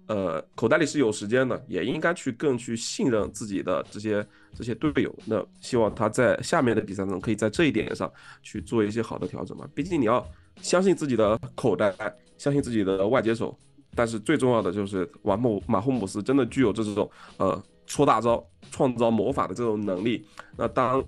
[0.08, 5.16] 呃口袋里是有时间的，也应该去更去信任自己的这些这些队友。
[5.26, 9.68] 那希望他在下面的比赛中可以在这一点上去做一些好的调整嘛。
[9.76, 10.26] 毕竟你要
[10.62, 11.94] 相信自己的口袋。
[12.38, 13.58] 相信自己的外接手，
[13.96, 20.24] 但是最重要的就是马姆马霍姆斯真的具有这种呃戳大招、创造魔法的这种能力。
[20.56, 21.04] 那当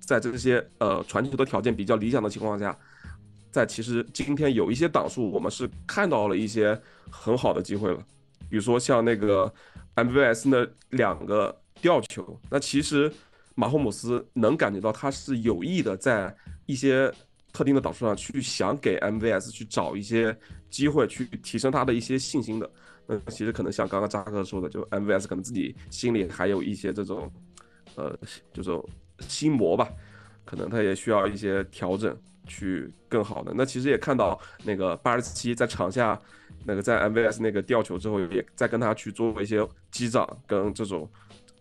[0.00, 2.76] 在这些呃传球的条件比较理想的情况下，
[3.52, 6.76] 在其实今天有一些档数，我们是看到了一些
[7.08, 8.04] 很好的机会了，
[8.48, 9.52] 比如说像那个
[9.96, 13.12] MVS 那两个吊球，那其实
[13.54, 16.34] 马霍姆斯能感觉到他是有意的在
[16.66, 17.12] 一些。
[17.56, 20.36] 特定的导数上去想给 MVS 去找一些
[20.70, 22.68] 机会，去提升他的一些信心的。
[23.06, 27.32] 那其实可能像刚刚扎克说的，就 MVS 可能自己心里还有一些这种，
[27.94, 28.12] 呃，
[28.52, 28.84] 这种
[29.28, 29.88] 心魔吧，
[30.44, 33.52] 可能他也需要一些调整，去更好的。
[33.54, 36.18] 那其实也看到那个八十七在场下
[36.64, 41.08] 那个在 MVS 那个吊球之后，也在跟他去做一些击掌跟这种，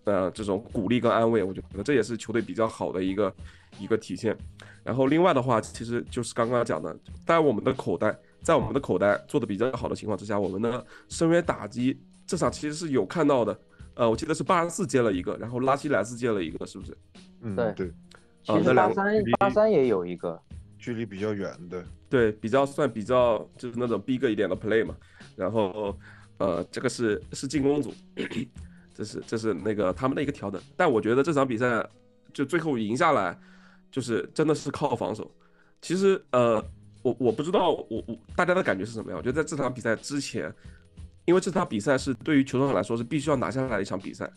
[0.06, 1.44] 呃，这种鼓励跟安慰。
[1.44, 3.34] 我觉得这也是球队比较好的一个
[3.80, 4.38] 一个体现。
[4.84, 13.58] 然后另外的话，其实就是刚刚讲的，在我们的口袋，在我们的口袋做的比较好的情况之下，我们的深远打击这场其实是有看到的。
[13.96, 16.98] 呃，我记得是八十四接了一个，然后拉希莱斯接了一个，是不是？
[17.42, 17.92] 嗯，对对，
[18.44, 20.42] 其实八三八三也有一个，
[20.84, 21.84] 距离比较远的。
[22.10, 24.96] 对，比较算比较就是那种逼格一点的 play 嘛。
[25.36, 25.98] 然后
[26.38, 27.94] 呃，这个是是进攻组，
[28.94, 30.62] 这是这是那个他们的一个调整。
[30.76, 31.88] 但我觉得这场比赛
[32.34, 33.40] 就最后赢下来。
[33.94, 35.30] 就是真的是靠防守。
[35.80, 36.56] 其实呃，
[37.04, 39.18] 我我不知道我我大家的感觉是什么样。
[39.20, 40.52] 我觉得在这场比赛之前，
[41.26, 44.28] 因为这场比赛是对于球队来说是必须要拿下来的一场比赛。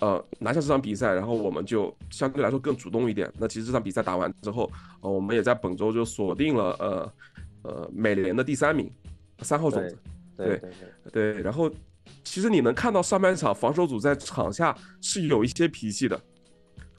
[0.00, 3.30] 呃，拿下这场比赛，然后我们就相对来说更主动一点。
[3.38, 7.12] 那其实这场比赛打完之后，呃，我们也在本周就锁定了呃
[7.62, 8.90] 呃美联的第三名，
[9.40, 9.98] 三号种子。
[10.36, 10.70] 对对
[11.12, 11.42] 对对。
[11.42, 11.70] 然后
[12.24, 16.20] 其实你能看到上半场防守组在场下是有一些脾气的。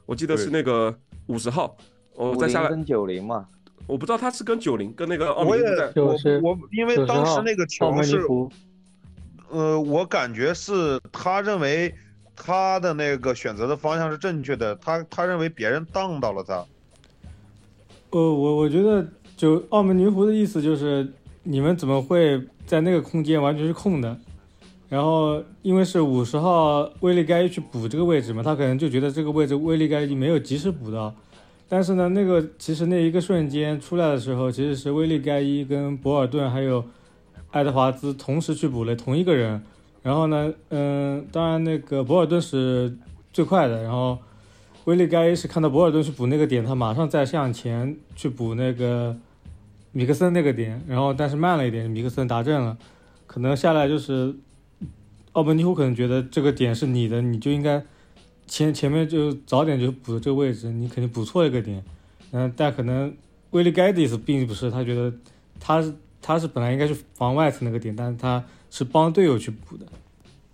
[0.06, 0.98] 我记得是那个。
[1.28, 1.78] 五十号，
[2.16, 3.48] 我再下来跟九零嘛，
[3.86, 8.26] 我不知道他是跟九零跟那个奥我也在我我因为当时那个球是，
[9.50, 11.94] 呃，我感觉是他认为
[12.42, 16.66] 他的那个选择的方向是正确的，他他认为别人当到了他。
[18.12, 21.08] 呃，我我觉得就澳门女狐的意思就是，
[21.44, 24.18] 你们怎么会在那个空间完全是空的？
[24.88, 31.14] 然后，因为是五十号威力该去补这个位置嘛，他可能就觉得这个位置威力该没有及时补到，
[31.68, 36.84] 但是呢，那个其实那一个瞬间出来的时候，其实是威利盖伊跟博尔顿还有
[37.52, 39.62] 爱德华兹同时去补了同一个人。
[40.02, 42.98] 然后呢，嗯，当然那个博尔顿是
[43.32, 44.18] 最快的，然后
[44.86, 49.16] 威利盖伊是看到博尔顿去补那个点，他马上再向前去补那个
[49.92, 52.78] 米克森那个点，然后但是慢了一点，米克森达阵了，
[53.28, 54.36] 可能下来就是
[55.34, 57.84] 奥本尼胡可能觉得这个点是你的，你就应该。
[58.48, 61.84] 前 前面就早点就补这个位置，你肯定补错一个点，
[62.32, 63.16] 嗯，但可能
[63.52, 65.14] 威利盖迪斯并不是，他觉得
[65.60, 69.86] 他是他是本来应该是防外侧那个点，但是他是帮队友去补的，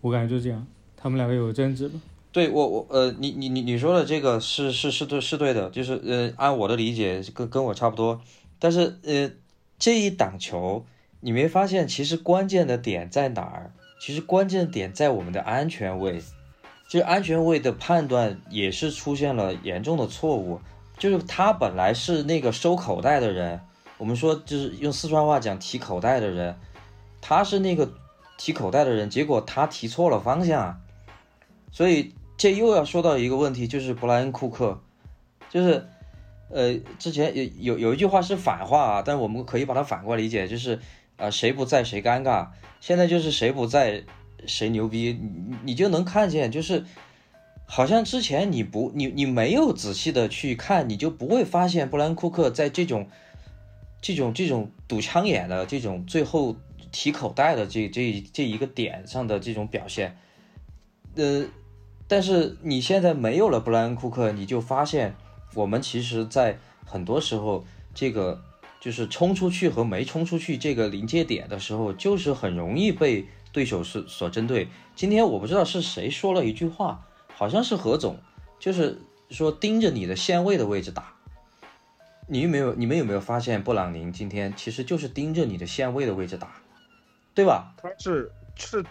[0.01, 1.99] 我感觉就这样，他们两个有争执吧？
[2.32, 8.21] 对我我呃，你你你你说的这个是是是对是对的，就是呃，按我的理解跟跟我差不多，
[8.60, 9.32] 但是呃，
[9.80, 10.86] 这一档球
[11.21, 13.71] 你没发现其实关键的点在哪儿？
[13.99, 16.21] 其实关键点在我们的安全位。
[16.88, 20.60] 就是安全位的判断也是出现了严重的错误，
[20.99, 23.60] 就是他本来是那个收口袋的人，
[23.97, 26.56] 我们说就是用四川话讲提口袋的人，
[27.21, 27.91] 他是那个
[28.38, 30.78] 提口袋的人，结果他提错了方向啊，
[31.71, 34.82] 所以这又要说到一个问题，就是布莱恩库克，
[35.50, 35.88] 就是
[36.50, 40.80] 呃之前有有有一句话是反话啊，但我们可以把它反过来理解，就是
[41.17, 42.48] 呃谁不在谁尴尬，
[42.80, 44.04] 现在就是谁不在。
[44.48, 46.86] 谁牛逼，你你就能看见，就是
[47.65, 53.10] 好像之前你不你你没有仔细的去看，你就不会发现布兰库克在这种
[54.04, 56.56] 这种这种堵枪眼的这种最后
[56.95, 60.17] 提口袋的这这这一个点上的这种表现。
[61.15, 61.45] 呃，
[62.08, 65.13] 但是你现在没有了布兰库克，你就发现
[65.55, 68.41] 我们其实在很多时候这个
[68.79, 73.25] 就是冲出去和没冲出去这个临界点的时候，就是很容易被。
[73.55, 74.67] 对手是所针对。
[74.97, 78.17] 今天我不知道是谁说了一句话，好像是何总，
[78.60, 81.13] 就是说盯着你的线位的位置打。
[82.27, 82.75] 你有没有？
[82.75, 86.51] 你们有没有发现布朗宁今天其实就是盯着你的线位的位置打，
[87.36, 87.76] 对吧？
[87.78, 88.84] 他是是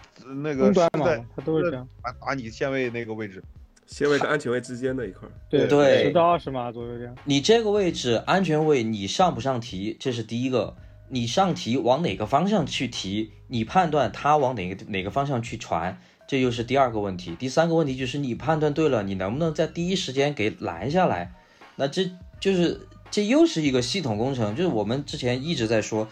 [0.43, 3.43] 那个端嘛，他都是这样打打你线位那个位置，
[3.87, 5.27] 线位跟安全位之间那一块。
[5.49, 7.13] 对对，十到二十码左右这样。
[7.25, 10.77] 你这个位置安全位，你上不上提，这是第一个。
[11.07, 13.31] 你上提往哪个方向去提？
[13.47, 17.35] 你判断他往哪个哪个方向去传，这又是第二个问题。
[17.35, 21.31] 第三个问题就是你判断对了，你能不能在第一时间给拦下来？
[21.75, 24.55] 那这就是这又是一个系统工程。
[24.55, 26.07] 就是我们之前一直在说，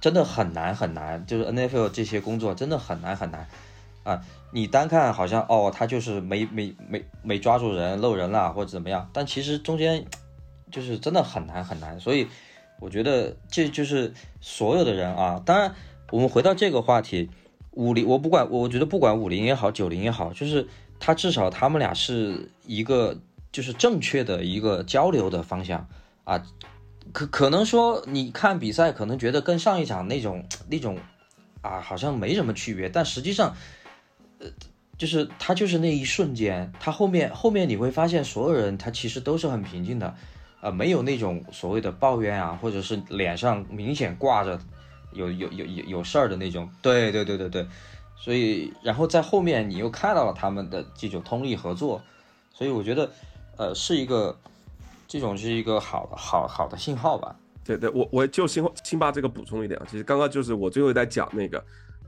[0.00, 1.24] 真的很难很难。
[1.26, 3.46] 就是 NFL 这些工作真的很难很难
[4.02, 4.20] 啊！
[4.52, 10.06] 你单看好像哦，他就是没没没没抓住人漏人了或者怎么样，但其实中间
[10.70, 12.26] 就是真的很难很难，所以。
[12.82, 15.42] 我觉得这就是所有的人啊。
[15.44, 15.74] 当然，
[16.10, 17.28] 我们回到这个话题，
[17.72, 20.66] 五零我不管，我觉得不管五零也好，九零也好，就是
[20.98, 23.18] 他至少他们俩是一个
[23.52, 25.86] 就是正确的一个交流的方向
[26.24, 26.42] 啊。
[27.12, 30.98] 可可能说你看比赛，可能觉得跟上一场那种 那种
[31.62, 33.54] 啊好像没什么区别，但实际上，
[34.38, 34.46] 呃，
[34.98, 40.14] 就是他就是那一瞬间，他后面后面你会发现所有人他其实都是很平静的。
[40.62, 44.60] 呃，没有那种所谓的抱怨啊，或者是脸上明显挂着
[45.10, 47.66] 有有有有有事儿的那种，对对对对对，
[48.14, 52.02] 所以然后在后面你又看到了他们的这种通力合作，
[52.52, 53.10] 所以我觉得，
[53.56, 54.38] 呃，是一个
[55.10, 57.34] 这种是一个好的好好的信号吧。
[57.64, 61.60] 对对，我我就辛辛巴这个补充一点啊，其实刚刚就是我最后在讲那个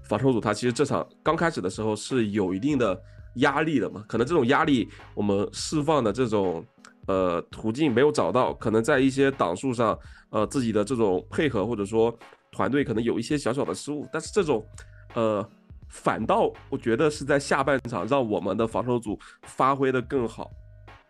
[0.05, 2.97] 防守组，他其实这场刚开始的时候是有一定的
[3.35, 6.65] 压力的嘛，可能这种压力我们释放的这种。
[7.09, 9.99] 呃，途径没有找到，可能在一些档数上，
[10.31, 12.17] 呃，自己的这种配合或者说
[12.53, 14.65] 团队可能有一些小小的失误，但是这种，
[15.15, 15.45] 呃，
[15.89, 20.49] 反倒我觉得是在下半场让我们的防守组发挥的更好，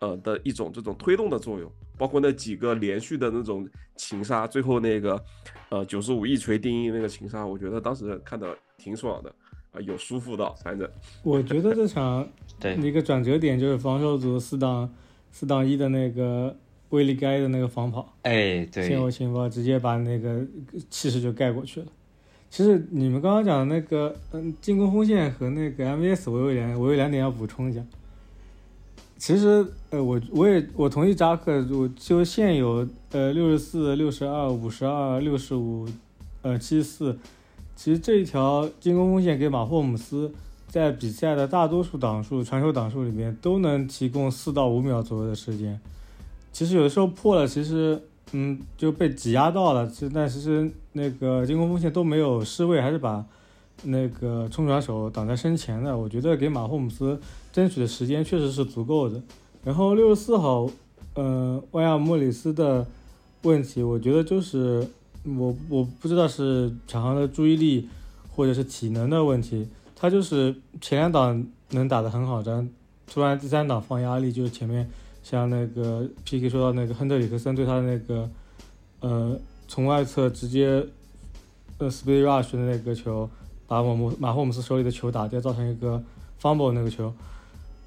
[0.03, 5.25] 呃的一种这种推动的作用，包括那几个连续的那种情杀，最后那个，
[5.71, 9.33] 呃，九十五一锤定音那个情杀，我觉得当时看的挺爽的，
[9.71, 10.91] 啊，有舒服到，反正。
[11.23, 12.29] 我觉得这场
[12.59, 14.93] 对一个转折点就是防守组四档。
[15.35, 16.55] 四档一的那个
[16.91, 20.47] 威利盖的那个防跑，哎，对，先有情报直接把那个
[20.91, 21.87] 气势就盖过去了。
[22.51, 27.83] 其实你们刚刚讲的那个，嗯，进攻锋线和那个 MVS，我有两，我有两点要补充一下。
[29.23, 35.87] 其实，呃，我我也我同意扎克，我就现有呃六十四、六十二、五十二、六十五，
[36.43, 37.17] 呃七十四，
[37.77, 40.33] 其实这一条进攻锋线给马霍姆斯。
[40.67, 45.79] 在比赛的大多数档数、传球档数里面，都能提供四到五秒左右的时间。
[46.51, 48.03] 其实有的时候破了，其实
[48.33, 49.87] 嗯就被挤压到了。
[49.89, 53.25] 其实但其实那个进攻锋线都没有失位，还是把
[53.83, 55.97] 那个冲传手挡在身前的。
[55.97, 57.21] 我觉得给马霍姆斯
[57.53, 59.21] 争取的时间确实是足够的。
[59.65, 60.69] 然后六十四号，
[61.15, 62.87] 呃，万亚莫里斯的
[63.43, 64.87] 问题，我觉得就是
[65.25, 67.89] 我我不知道是场上的注意力
[68.35, 72.69] 或者是体能的问题，他就是前两档能打得很好，然后
[73.07, 74.89] 突然第三档放压力，就是前面
[75.23, 78.29] 像那个 PK 说到那个亨德里克森对他的那个
[79.01, 80.85] 呃从外侧直接
[81.79, 83.29] 呃 speed rush 的那个球，
[83.73, 86.03] 把我们马霍姆斯手里的球打掉，造成一个
[86.39, 87.11] fumble 那个球。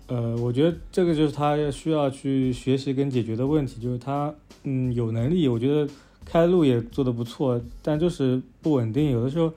[0.08, 4.34] 呃，我觉得这个就是他需要去学习跟解决的问题，就是他
[4.64, 5.88] 嗯有能力，我觉得
[6.26, 9.12] 开路也做得不错，但就是不稳定。
[9.12, 9.54] 有的时候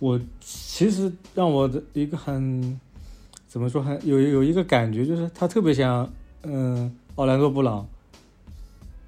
[0.00, 2.80] 我其实让我的一个很
[3.46, 6.12] 怎么说，很有有一个感觉，就是他特别像
[6.42, 7.86] 嗯奥兰多布朗，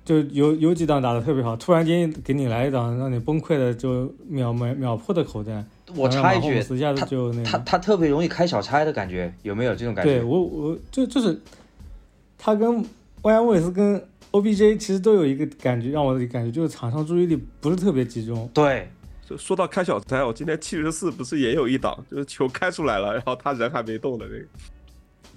[0.05, 5.65] 就有有几档打得特别好，突然间给你来一档让你崩溃的，就秒秒秒破的口袋。
[5.95, 10.15] 我插一句，一下子就那他他特别容易开小差的感觉，有没有这种感觉？
[10.15, 11.41] 对我我就就是
[12.39, 12.85] 他跟
[13.23, 18.49] 万亚莫里斯跟 OBJ 其实都有一个感觉，让我的感觉就是场上注意力不是特别集中。
[18.55, 18.91] 对，
[19.29, 24.45] 就说到开小差，我今天七十四不是也有一档，就是球开出来了，然后他人还没动的那个。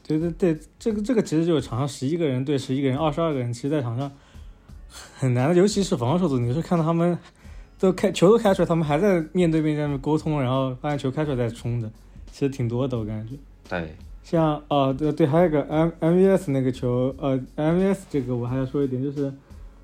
[0.07, 4.11] 对对对，这个这个其实就是场上十一个人对十一个人，二十二个人，其实在场上
[5.17, 7.17] 很难的，尤其是防守组，你是看到他们。
[7.79, 11.91] 都开球都开出来，他们还在面对面在那沟通，然后发现球开出来再冲的，
[12.31, 13.35] 其实挺多的，我感觉。
[13.69, 19.31] 对，像哦对对，还有一个 M M V S 那个球，呃 M V S 这个我还要说一点，就是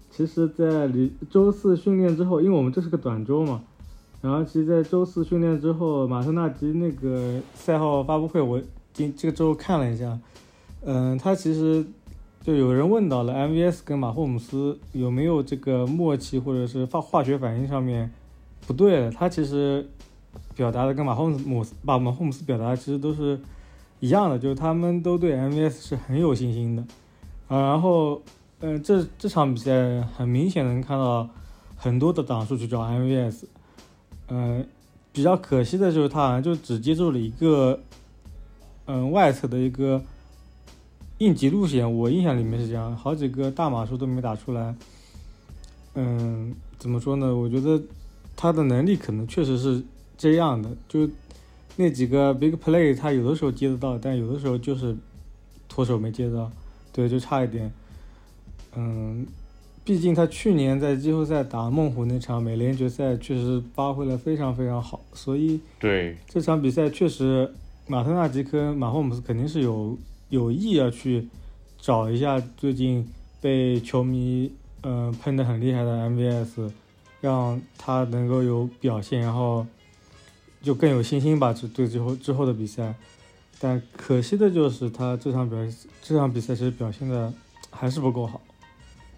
[0.09, 3.61] 其实，在离周四训练之后，因为我们这是个短周嘛，
[4.21, 8.61] 然后其实，在周四训练之后，马特纳吉那个赛后发布会，我
[8.93, 10.17] 今这个周看了一下，
[10.85, 11.85] 嗯，他其实。
[12.43, 18.11] 就有人问到了，MVS 跟马霍姆斯有没有这个默契，或者是化化学反应上面
[18.65, 19.11] 不对的？
[19.11, 19.87] 他其实
[20.55, 23.39] 表达的跟马霍姆斯、把马霍姆斯表达其实都是
[23.99, 26.83] 一样的，就是他们都对 MVS 是很有信心的
[27.47, 27.61] 啊。
[27.61, 28.19] 然后，
[28.61, 31.29] 嗯，这这场比赛很明显能看到
[31.75, 33.43] 很多的档数去找 MVS，
[34.29, 34.65] 嗯，
[35.11, 37.79] 比较可惜的就是他好像就只接住了一个
[38.87, 40.01] 嗯外侧的一个。
[41.22, 44.74] 应急路线，我印象里面是这样，好几个大码数都没打出来。
[45.93, 47.36] 嗯，怎么说呢？
[47.36, 47.80] 我觉得
[48.36, 49.84] 他的能力可能确实是
[50.17, 51.07] 这样的，就
[51.76, 54.97] 那几个 big play，他有的时候接得到，但有的时候就是
[55.69, 56.51] 脱手没接到，
[56.91, 57.72] 对，就差一点。
[58.76, 59.24] 嗯，
[59.86, 67.53] 毕竟他去年在季后赛打孟虎那场美联决赛，确实发挥了非常非常好，所以对这场比赛确实
[67.86, 69.95] 马特纳吉科、马霍姆斯肯定是有。
[70.32, 71.27] 有意要去
[71.77, 73.05] 找一下最近
[73.41, 74.49] 被球迷
[74.82, 76.71] 嗯喷的很厉害的 MVS，
[77.19, 79.67] 让他能够有表现，然后
[80.61, 81.53] 就更有信心吧。
[81.53, 82.95] 这对之后之后的比赛，
[83.59, 85.59] 但可惜的就是他这场表
[86.01, 87.32] 这场比赛其实表现的
[87.69, 88.39] 还是不够好。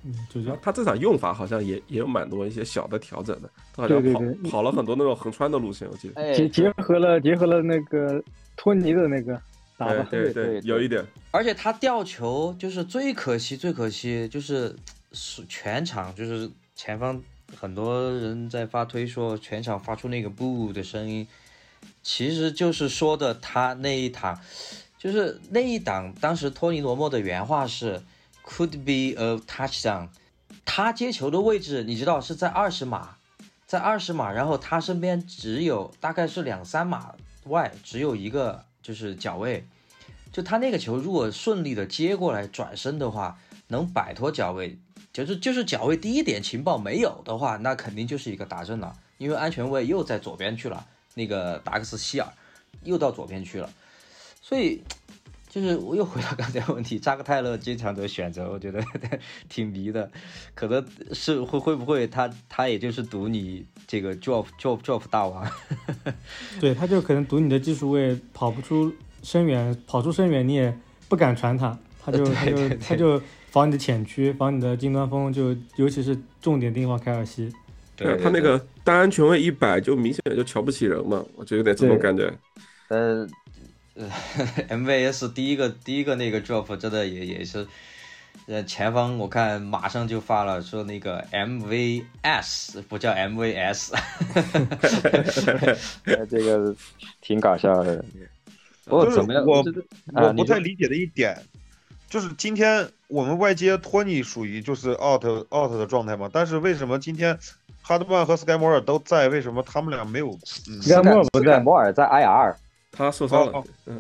[0.04, 0.58] 嗯，就这样。
[0.64, 8.24] 他这场用法好像也也有蛮多一些小的调整的，他好像跑跑了很多那种横穿的路线，我记得结结合了结合了那个
[8.58, 9.40] 托尼的那个。
[9.78, 11.04] 对对对，有一点。
[11.32, 14.76] 而且他吊球就是最可惜，最可惜就是
[15.12, 17.22] 是全场就是前方
[17.56, 21.28] 很多人在发推说全场发出那个不的声音，
[22.02, 24.40] 其实就是说的他那一档，
[24.98, 26.14] 就是那一档。
[26.22, 28.02] 当时托尼罗莫的原话是
[28.46, 30.08] “could be a touchdown”，
[30.64, 33.18] 他接球的位置你知道是在二十码，
[33.66, 37.16] 在二十码，然后他身边只有大概是两三码
[37.46, 39.66] 外只有一个就是脚位。
[40.32, 44.78] 就他那个球，如果顺利的接过来转身的话，能摆脱脚位，
[45.12, 52.28] 就是就是脚位第一点情报没有的话，那肯定就是一个打正了，因为安全位又在左边去了，那个达克斯希尔
[52.84, 53.72] 又到左边去了，
[54.42, 54.82] 所以
[55.54, 58.84] 就是我又回到刚才问题，扎克泰勒经常的选择，我觉得
[59.48, 60.10] 挺迷的，
[60.56, 65.48] 可能是会会不会他他也就是赌你这个 drop drop drop 大王，
[66.60, 68.92] 对，他就可能赌你的技术位跑不出。
[69.22, 70.76] 深远跑出深远，你也
[71.08, 77.54] 不敢传他，他就他就他就防你的浅区，防你的近端锋，就尤其是重点盯防凯尔西。
[77.96, 82.34] 对他那个单安全位一摆，就明显就瞧不起人嘛，我就有点这种感觉。
[82.90, 83.26] 呃
[83.96, 87.68] ，MVS 第一个第一个那个 drop 真的也也是，
[88.48, 93.92] 呃，前方我看马上就发了说那个 MVS 不叫 MVS，
[96.30, 96.76] 这个
[97.22, 98.04] 挺搞笑的。
[98.86, 99.64] 就是我
[100.14, 101.42] 我不太理解的一点，
[102.10, 105.24] 就是今天我们外接托尼属于就是 out
[105.54, 107.40] out 的状态嘛，但是为什么今天
[107.82, 109.30] 哈德曼和斯盖摩尔都在？
[109.30, 110.38] 为什么他们俩没有？
[110.44, 112.56] 斯盖摩尔不在，摩尔在 IR，
[112.94, 113.64] 他受伤了。
[113.88, 114.00] 嗯，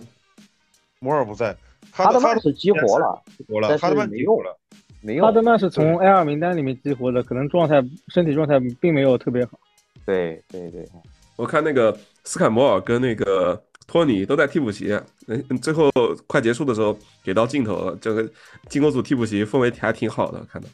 [1.00, 1.54] 摩尔不在，
[1.91, 4.58] 哈德曼是激活了，激活了，哈德曼没用了。
[5.02, 9.60] 没有哈德曼是从 A R 名单里面激活的，可能状态身体状态并没有特别好。
[10.06, 10.88] 对对对，
[11.36, 15.91] 我看那个斯坎摩尔跟那个托尼都在替补席，嗯，最后
[16.26, 18.30] 快结束的时候给到镜头了，这个
[18.70, 20.68] 进攻组替补席氛围还挺好的，看到。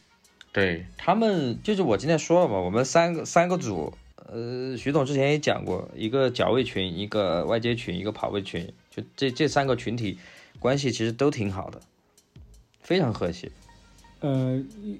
[0.51, 3.91] 对他们，就是我今天说了嘛，我们三个三个组，
[4.31, 10.19] 呃，徐总之前也讲过，一个脚位群，一个外接群，一个跑位群，就这这三个群体
[10.59, 11.81] 关系其实都挺好的，
[12.81, 13.51] 非常和谐。
[14.19, 14.99] 呃，一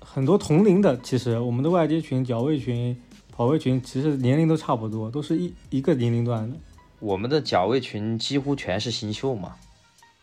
[0.00, 2.96] 很多同龄的，其实我们的外接群、脚位群、
[3.30, 6.56] 跑位群，其实年龄都差不多，都是一一个年龄段的。
[6.98, 9.54] 我们的脚位群几乎全是新秀嘛，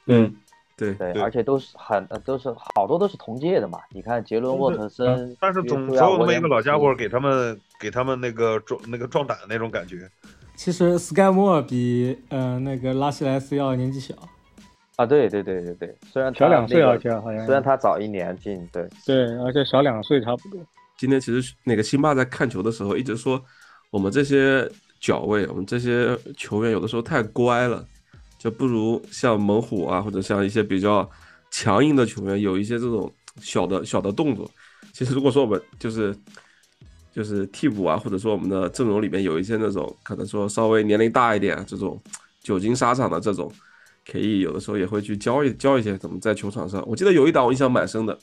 [0.07, 0.33] 嗯，
[0.75, 3.79] 对对，而且都是很呃都是好多都是同届的嘛。
[3.91, 10.09] 你看杰伦沃特森，但是总总有那么一个老家伙给他们给他们那个壮那个壮胆的那种感觉。
[10.55, 14.13] 其实 Sky Moore 比呃那个拉希莱斯要年纪小
[14.97, 20.59] 啊，对对对对对，虽然小两岁啊，而且好像虽然他早一年进，对对，而且小两岁差不多。
[20.97, 23.41] 今天其实那个辛巴在看球的时候一直说，
[23.89, 24.69] 我们这些
[24.99, 27.85] 脚位，我们这些球员有的时候太乖了，
[28.37, 31.09] 就不如像猛虎啊，或者像一些比较
[31.49, 33.09] 强硬的球员有一些这种
[33.39, 34.51] 小的小的动作。
[34.91, 36.13] 其实如果说我们就是
[37.11, 41.99] 就是替补啊，或者说我们的阵容里面有一些那种可能说稍微年龄大一点这种
[42.41, 43.51] 久经沙场的这种，
[44.11, 46.83] 可以有的时候也会去教一教一些怎么在球场上。
[46.87, 48.13] 我记得有一档我印象蛮深的，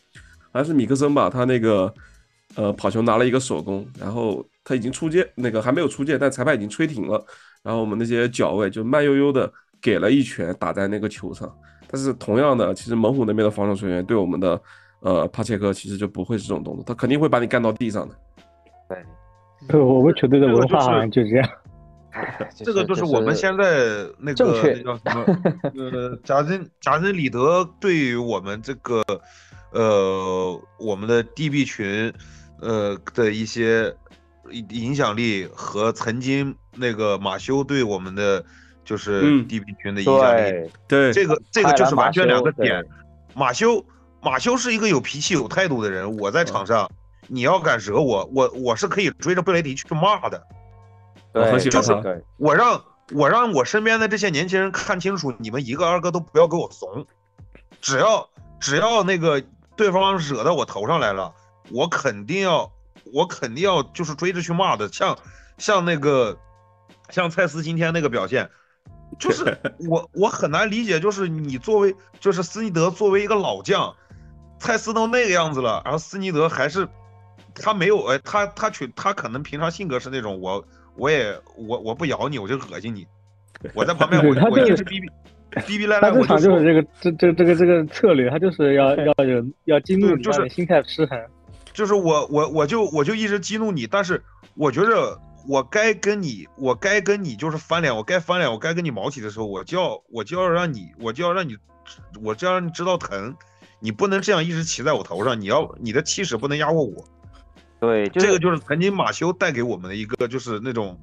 [0.53, 1.93] 好像是米克森吧，他那个。
[2.55, 7.23] 呃，跑球拿了一个手工，然后他已经出界，那个还没有出界，但裁判已经吹停了。
[7.63, 11.55] 然后我们那些脚位就慢悠悠的给了一拳打在那个球上。
[11.87, 14.59] 但是同样的，其实猛虎那边的防守球员对我们的
[15.01, 18.17] 呃帕切科其实就不会是这种动作，他肯定会把你干到地上的。
[19.69, 21.49] 对， 我们球队的文化好像就这样。
[22.57, 24.91] 这个就是我们现在那个那叫什么？
[25.75, 29.03] 呃，贾森贾森里德对于我们这个
[29.73, 32.13] 呃我们的 DB 群。
[32.59, 33.95] 呃的一些
[34.71, 38.43] 影响力和曾经那个马修对我们的
[38.83, 42.83] 就是 DB 群的影响力，对这个这个就是完全两个点。
[43.35, 43.85] 马修
[44.23, 46.91] 马修是一个有脾气有态度的人，我在场上
[47.29, 50.43] 你要敢惹我，我我是可以追着布雷迪去骂的。
[51.33, 51.93] 对，就是
[52.39, 57.07] 我让我让我身边的这些年轻人看清楚，你们一个二个都不要给我怂，
[57.81, 59.43] 只要只要那个
[59.77, 61.33] 对方惹到我头上来了。
[61.71, 62.71] 我肯定要，
[63.13, 65.19] 我肯定要，就是追着去骂的，像
[65.59, 66.39] 像那个，
[67.11, 68.49] 像蔡司今天那个表现，
[69.19, 69.59] 就是
[69.89, 73.93] 我我很难理解，就是你作为就是斯尼德作为一个老将，
[74.61, 76.89] 蔡司都那个样子了，然后斯尼德还是
[77.63, 80.65] 他没有哎，他他去他可能平常性格是那种我
[80.97, 83.07] 我也我我不咬你我就恶心你，
[83.75, 85.09] 我在旁边我我一直逼逼
[85.67, 91.19] 逼逼赖赖，我就就是这个这这这个这个策略，他就是要要有要激怒你，就是心态失衡。
[91.73, 94.23] 就是我我我就我就一直激怒你，但是
[94.55, 101.57] 我觉着我该跟你我该跟你就是翻脸，我该翻脸，我该跟你毛起的时候，我就要我就要让你我就要让你
[102.23, 103.35] 我就要让你知道疼，
[103.81, 107.05] 你不能这样一直骑在我头上，你要你的气势不能压过我。
[107.87, 110.99] 对，这个就是曾经马修带给我们的一个就是那种，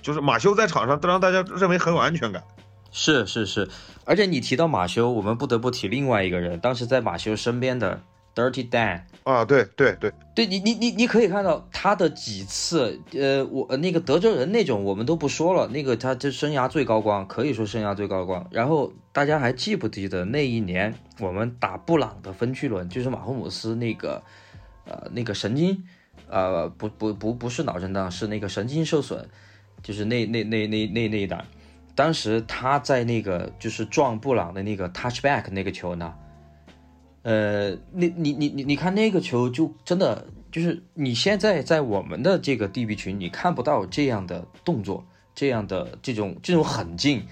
[0.00, 2.42] 就是马修在场上都让大家认为很有安全感。
[2.90, 3.68] 是是是，
[4.04, 8.00] 而且你提到马修，我们不得不提另外一个人，当时在马修身边的。
[8.34, 18.48] Dirty Dan 啊，对对对，对你你你你可以看到他的几次，呃，我那个德州人那种我们都不说了，那个他这生涯最高光，可以说生涯最高光。
[18.50, 24.22] 然后大家还记不记得那一年我们打布朗的分区轮，就是马霍姆斯那个，
[24.86, 25.84] 呃，那个神经，
[26.32, 29.28] 呃，不不不不是脑震荡，是那个神经受损，
[29.82, 31.44] 就是那那那那那那一档，
[31.94, 36.14] 当时他在那个就是撞布朗的那个 touchback 那个球呢。
[37.20, 45.04] 呃，那你你你你看那个球，就真的就是你现在在我们的这个 DB 群，你看不到这样的动作，
[45.34, 47.26] 这样的这种这种狠劲，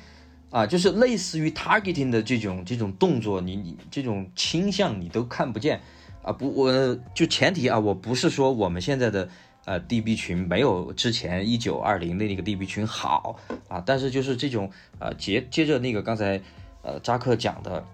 [0.51, 5.81] 啊，就是类似于 targeting 的这种这种动作，你你这种倾向你都看不见，
[6.23, 9.29] 啊不，我就前提啊，我不是说我们现在的
[9.65, 16.41] 呃 DB 群没有之前一九二零的那个 DB 群好啊，但是就是这种呃接接着那个刚才
[16.83, 17.85] 呃扎克讲的。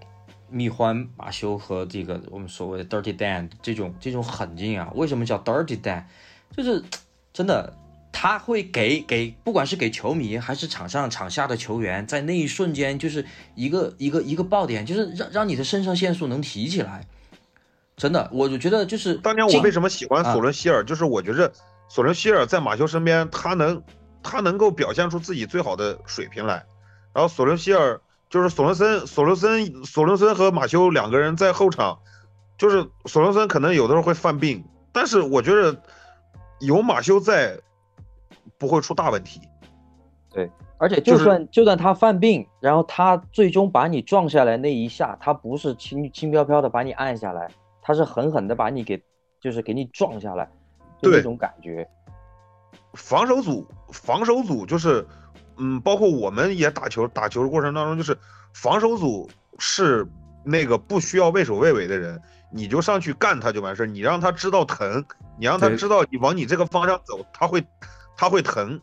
[0.49, 6.05] 蜜獾马修和这个我们所谓的 Dirty Dan 这种这种狠劲啊，为什么叫 Dirty Dan？
[6.55, 6.81] 就是
[7.33, 7.73] 真的，
[8.13, 13.25] 他会给给不管是给球迷还是场上场下的球员，在那一瞬间就是
[13.55, 17.05] 一个一个一个爆点，就是让让你的肾上腺素能提起来。
[17.97, 21.51] 真的，我就觉得就是当年我为什么喜欢索伦希尔，就是我觉着
[21.89, 23.83] 索伦希尔在马修身边，他能
[24.23, 26.63] 他能够表现出自己最好的水平来，
[27.13, 27.99] 然后索伦希尔。
[28.29, 31.97] 就是索伦森、索伦森、索伦森和马修两个人在后场，
[32.57, 35.81] 就是索伦森可能有的时候会犯病，但是我觉得
[36.59, 37.57] 有马修在，
[38.57, 39.39] 不会出大问题。
[40.29, 47.49] 对而且就就是算就算他犯病，然后他最终把你撞下来那一下，他不是轻轻飘飘的把你按下来，
[47.87, 49.01] 他是狠狠的把你给
[49.39, 50.45] 就是给你撞下来，
[51.01, 51.87] 就那种感觉。
[52.95, 55.07] 防守组，防守组就是，
[55.55, 58.17] 嗯，包括我们也打球，打球的过程当中，就是
[58.53, 60.05] 防守组是
[60.43, 62.21] 那个不需要畏首畏尾的人，
[62.51, 65.05] 你就上去干他就完事儿，你让他知道疼，
[65.39, 67.65] 你让他知道你往你这个方向走，他会
[68.17, 68.81] 他会疼，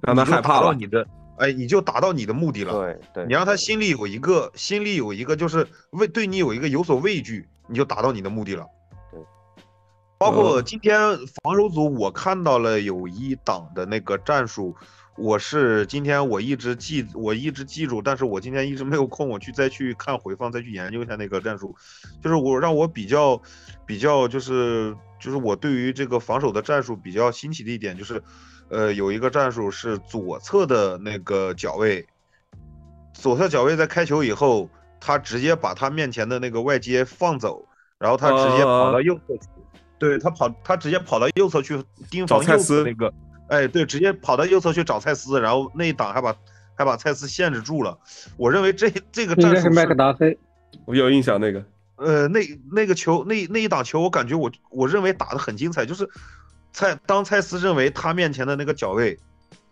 [0.00, 2.72] 让他害怕了你的，哎，你就达到你的目的了。
[2.72, 8.66] 对对，你让他心里有一个，心里有一个，就是畏对你有一个有所畏惧，你就达到你的目的了。
[9.12, 9.20] 对，
[10.18, 10.98] 包括呃今天
[11.42, 14.74] 防守组，我看到了有一档的那个战术，
[15.16, 21.76] 我是今天我一直记，我一直记住，但是我今天一直没有空，我去再去看回放，再去研究一下那个战术，
[22.22, 23.40] 就是我让我比较
[23.86, 28.22] 比较，就是就是我对于这个防守的战术比较新奇的一点就是。
[28.70, 32.06] 呃，有一个战术是左侧的那个脚位，
[33.14, 34.68] 左侧脚位在开球以后，
[35.00, 37.66] 他直接把他面前的那个外接放走，
[37.98, 39.42] 然后他直接跑到右侧去，
[39.98, 43.12] 对他跑，他直接跑到右侧去盯防右侧找蔡司那个，
[43.48, 46.34] 哎，对，直接跑到右侧去找蔡司，然后那一档还把
[46.74, 47.98] 还把蔡司限制住了。
[48.36, 50.38] 我认为这这个战术是麦克达菲。
[50.84, 51.64] 我有印象那个，
[51.96, 52.40] 呃，那
[52.70, 56.08] 那个球，那那一档球，我感觉我我认为打的很精彩，就是
[56.72, 59.18] 蔡当蔡司认为他面前的那个脚位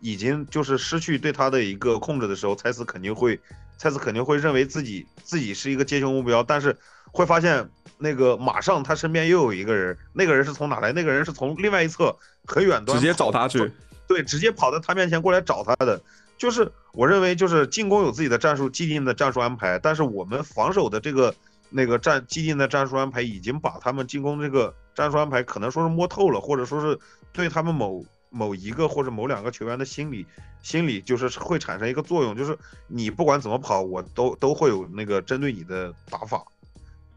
[0.00, 3.38] 已经就是失去对他的一个控制的时候，蔡司肯定会，
[3.76, 6.76] 蔡司肯定会认为自己自己是一个接球目标，但是
[7.12, 7.68] 会发现
[7.98, 10.92] 那个马上他身边又有一个人，那个人是从哪来？
[10.92, 12.16] 那个人是从另外一侧
[12.46, 13.70] 很远端直接找他去，
[14.06, 16.00] 对，直接跑到他面前过来找他的。
[16.38, 21.34] 就是我认为，就是进攻有自己的战术既定的战术安排，但是我们防守的这个
[21.70, 26.98] 那个战既定的战术安排，已经把他们进攻这个战术安排可能说是摸透了，或者说是
[27.32, 28.04] 对他们某
[28.36, 30.26] 某一个或者某两个球员的心理
[30.62, 32.56] 心理就是会产生一个作用，就是
[32.86, 36.44] 你不管怎么跑，我都都会有那个针对你的打法。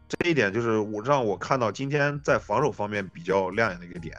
[0.08, 4.16] 这一点就是我让我看到今天在防守方面比较亮眼的一个点。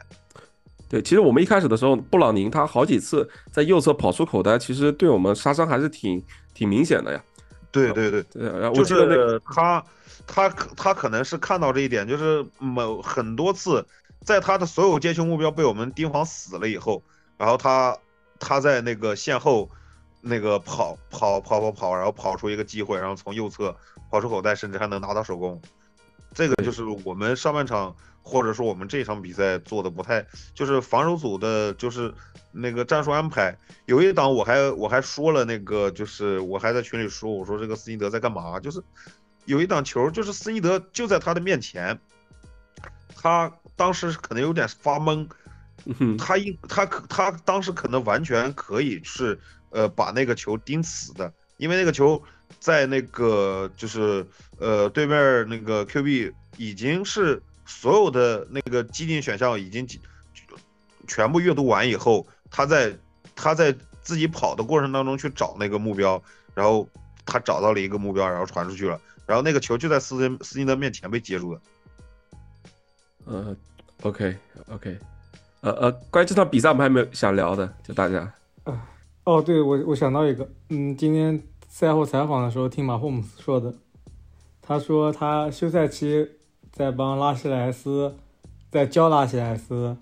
[0.88, 6.22] 对，其实我们一开始的时候，布朗宁他好几次在右侧跑出口袋，其实对我们杀伤还是挺
[6.54, 7.22] 挺明显的呀。
[7.70, 9.82] 对对对，对，然后我就记得那个是他，
[10.26, 13.82] 他可他可能是看到这一点，就是某很多次，
[14.24, 17.02] 在他的所有接球目标被我们盯防死了以后，
[17.36, 17.96] 然后他
[18.38, 19.68] 他在那个线后
[20.20, 23.76] 那个跑跑跑跑跑，然后跑出一个机会，然后从右侧
[24.10, 25.60] 跑出口袋，甚至还能拿到手攻。
[26.34, 32.14] 这个就是我们上半场或者说我们这场比赛做的不太，就是防守组的，就是
[32.52, 33.54] 那个战术安排。
[33.84, 38.58] 有一档我还我还说了那个，就是我还在群里说，我说这个斯尼德在干嘛？
[38.60, 38.82] 就是
[39.44, 41.98] 有一档球，就是斯尼德就在他的面前，
[43.14, 43.52] 他
[43.82, 45.28] 当时可能有点发懵，
[45.86, 49.36] 嗯他应他可他当时可能完全可以是
[49.70, 52.22] 呃把那个球盯死的，因为那个球
[52.60, 54.24] 在那个就是
[54.60, 55.16] 呃对面
[55.48, 59.84] 那个 QB 已经是所有的那个既定选项已经
[61.08, 62.96] 全部阅读完以后，他在
[63.34, 66.22] 他在自己跑的过程当中去找那个目标，
[66.54, 66.88] 然后
[67.26, 71.60] 他找到了一个目标，然后传出去了，然后那个球就在斯金斯金德面前被接住的。
[73.24, 73.56] 呃
[74.02, 74.36] ，OK
[74.68, 74.98] OK，
[75.62, 78.32] 呃呃，关于这场比赛我们还没有想聊的，就大家。
[79.24, 83.72] 哦，对，我我想到一个，嗯，今天赛后采访的时候听马霍姆斯说的，
[84.60, 86.28] 他说他休赛期
[86.72, 88.16] 在帮拉希莱斯，
[88.70, 89.96] 在教拉希莱斯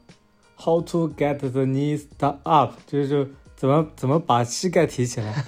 [0.56, 2.06] how to get the knees
[2.44, 5.44] up，就是就怎么怎么把膝盖提起来，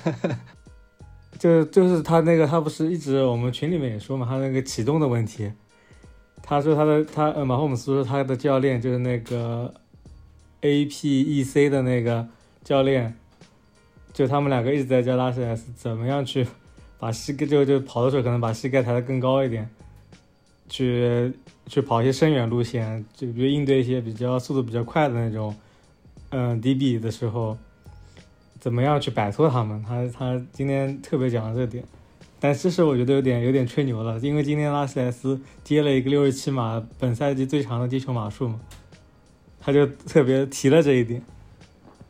[1.38, 5.50] 就就是他那个他不是一直我们群里面也说嘛，他那个启动的问题，
[6.42, 9.72] 他说他的他呃马霍姆斯说他的教练就是那个
[10.60, 12.26] APEC 的那个
[12.64, 13.14] 教练。
[14.12, 16.46] 就他们两个一直在教拉希莱斯怎么样去
[16.98, 19.66] 把膝盖就就跑的时候可能把膝盖抬得更高一点，
[20.68, 21.32] 去
[21.66, 25.56] 去跑一些深远路线，就比如应对一些比较速度比较快的那种，
[26.28, 27.56] 嗯、DB 的时候，
[28.60, 29.82] 怎么样去摆脱他们？
[29.82, 31.82] 他他今天特别讲了这点，
[32.42, 38.60] 但其实我觉得有点有点吹牛了，因为今天拉希莱斯接了一个六十七码本赛季最长的地球码数嘛，
[39.60, 41.22] 他就特别提了这一点。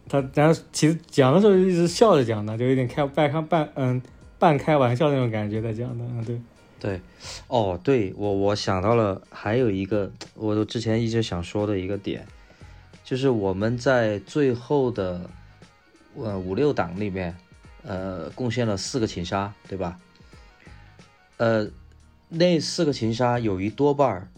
[0.09, 4.01] 他然后其实讲的时候就一直笑着讲的，就有点开半开半嗯
[4.39, 6.41] 半开玩笑那种感觉在讲的，嗯对，
[6.81, 7.01] 对，
[7.49, 12.27] 哦，对我我想到了，还有一个我之前一直想说的一个点，
[13.05, 15.29] 就是我们在最后的
[16.17, 17.37] 呃五六档里面，
[17.83, 19.99] 呃贡献了四个擒杀，对吧？
[21.43, 21.69] 呃，
[22.29, 24.29] 那四个擒杀有一多半儿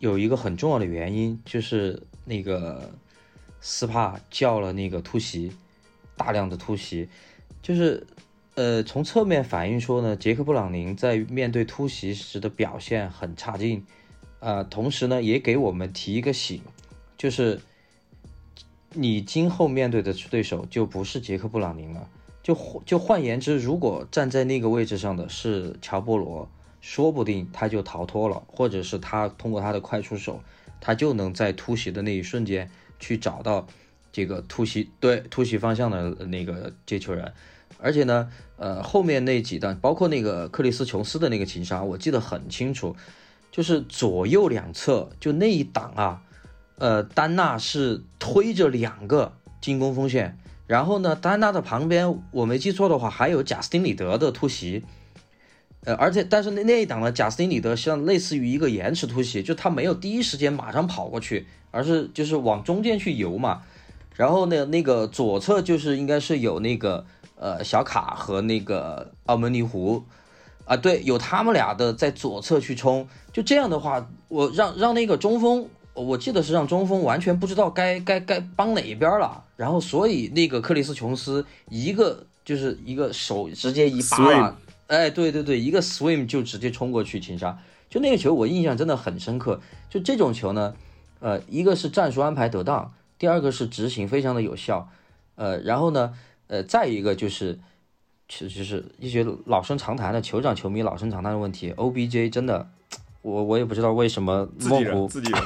[0.00, 2.90] 有一个很重要的原因，就是那个
[3.62, 5.50] 斯帕叫了那个突袭，
[6.14, 7.08] 大量的突袭，
[7.62, 8.06] 就是
[8.54, 13.86] 呃从侧面反映说呢，杰克布朗宁在面对突袭时的表现很差劲，
[14.40, 16.60] 呃，同时呢也给我们提一个醒，
[17.16, 17.62] 就是
[18.90, 22.06] 你今后面对的对手就不是杰克布朗宁了，
[22.42, 26.48] 就就换言之，如果站在那个位置上的是乔波罗。
[26.84, 30.42] 说不定他就逃脱了，或者是他通过他的快出手，
[30.80, 32.68] 他就能在突袭的那一瞬间
[32.98, 33.68] 去找到
[34.10, 37.32] 这个突袭对突袭方向的那个接球人。
[37.78, 42.96] 而且呢，呃，后面那几段，包括那个克里斯琼斯的那个擒杀，我记得很清楚，
[43.52, 46.22] 就是左右两侧就那一档啊，
[46.78, 50.36] 呃，丹纳是推着两个进攻锋线，
[50.72, 54.82] 然后呢，丹纳的旁边我没记错的话，还有贾斯汀里德的突袭。
[55.84, 63.60] 呃，而且，但是那那一档呢，贾斯汀里德像类似于一个延迟突袭，就他没有第一时间马上跑过去，而是就是往中间去游嘛。
[64.16, 67.04] 然后呢，那个左侧就是应该是有那个
[67.36, 70.02] 呃小卡和那个澳门尼湖，
[70.64, 73.06] 啊，对，有他们俩的在左侧去冲。
[73.30, 79.44] 就这样的话，我让让那个中锋，我记得是让中锋完全不知道该该该帮哪一边了。
[79.56, 84.56] 然后，所以那个克里斯琼斯一个就是一个手直接一扒。
[84.88, 89.60] 哎，对对对，一个 swim 就直接冲过去擒杀，就那个球我印象真的很深刻。
[89.88, 90.74] 就这种球呢，
[91.20, 94.90] 呃，一个是战术安排得当，第二个是执行非常的有效，
[95.36, 96.12] 呃，然后呢，
[96.48, 97.58] 呃，再一个就是，
[98.28, 102.68] 其实就是一些老生常谈的酋长球迷老生常谈的问题，OBJ 真的，
[103.22, 105.42] 我我也不知道为什么梦湖自己人，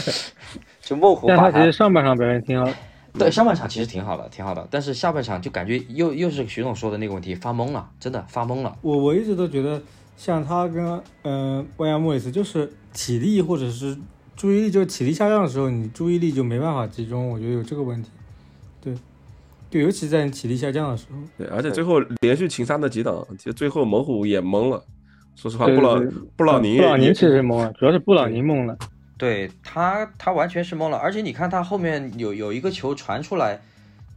[0.80, 2.72] 就梦湖，但他其实上半场表现挺好。
[3.12, 8.78] 对，上半场其实挺好的，挺好的，但是下半场就感觉又又是徐总说的那个问题，发懵了，真的发懵了。
[8.82, 9.82] 我我一直都觉得，
[10.16, 13.98] 像他跟嗯万亚莫里斯，就是体力或者是
[14.36, 18.08] 注意力，就是体力下降的时候，你注意力就没办法集中，我觉得有这个问题。
[18.80, 18.94] 对，
[19.68, 21.18] 对尤其在你体力下降的时候。
[21.36, 24.84] 对，而且最后连续擒杀那几档，其实最后猛虎也懵了。
[25.36, 26.06] 说实话，布朗
[26.36, 28.76] 布朗尼布朗尼确实懵了，主要是布朗尼懵了。
[29.16, 33.60] 对他，他完全是懵了，而且你看他后面有有一个球传出来，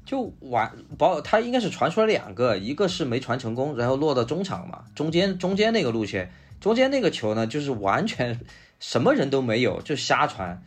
[0.06, 8.40] 就完，保他应该是传出来两个，一个是没传成功，然后落到中场嘛，中间中间那个路线，中间那个球呢，就是完全
[8.80, 10.62] 什么人都没有，就瞎传，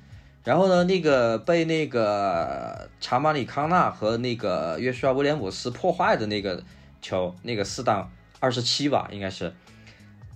[0.44, 6.62] 然后呢，那个被那个查马里康纳和那个约书亚威廉姆斯破坏的那个
[7.00, 9.52] 球，那个四档二十七吧，应该是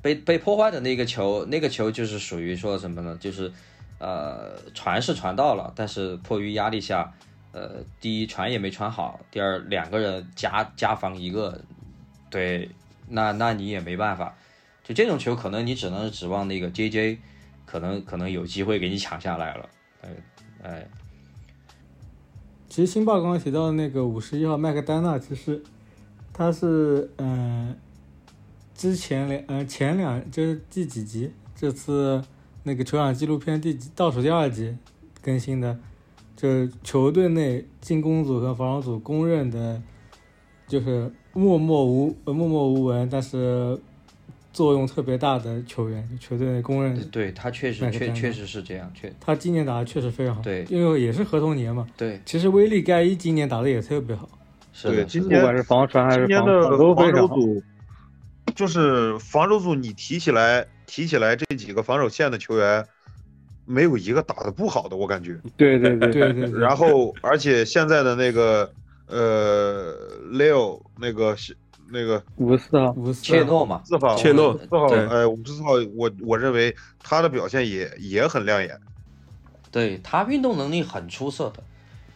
[0.02, 3.52] 被被破坏的那个球，那个球就是属于说什么呢，就是。
[4.02, 7.12] 呃，传是传到了，但是迫于压力下，
[7.52, 11.60] 呃，第一传也没传好，第二两个人加加防一个，
[12.30, 12.70] 对，
[13.08, 14.34] 那那你也没办法，
[14.82, 17.18] 就这种球可能你只能指望那个 J J，
[17.66, 19.68] 可能可能有机会给你抢下来了，
[20.00, 20.08] 哎
[20.62, 20.88] 哎，
[22.70, 25.62] 其实新报刚刚提到的那个五十一号麦克丹纳，其实
[26.32, 27.76] 他是嗯，
[28.80, 32.22] 之前两呃前两就是第几集这次。
[32.62, 34.76] 那个球场纪录片第倒数第二集
[35.22, 35.78] 更新的，
[36.36, 39.80] 就是球队内进攻组和防守组公认的，
[40.68, 43.78] 就是默默无默默无闻，但是
[44.52, 46.94] 作用特别大的球员，球队内公认。
[47.08, 50.42] 对他确实确确实是这样，确他今年打的确实非常好。
[50.42, 51.86] 对，因为也是合同年嘛。
[51.96, 54.28] 对，其实威利盖伊今年打的也特别好。
[54.74, 57.62] 是的，今年不管是防传还是防守防守组，
[58.54, 60.66] 就是防守组你提起来。
[60.92, 62.84] 提起来这几个防守线的球员，
[63.64, 65.40] 没有一个打的不好的，我感觉。
[65.56, 66.58] 对对对对 对。
[66.58, 68.68] 然后，而且现在的那个
[69.06, 69.94] 呃
[70.32, 71.56] ，Leo 那个是
[71.92, 78.76] 那个五十四号，五十切诺嘛，四号，切诺四号，哎，五十四号，我我认为他的表现也也很亮眼。
[79.70, 81.62] 对他运动能力很出色的。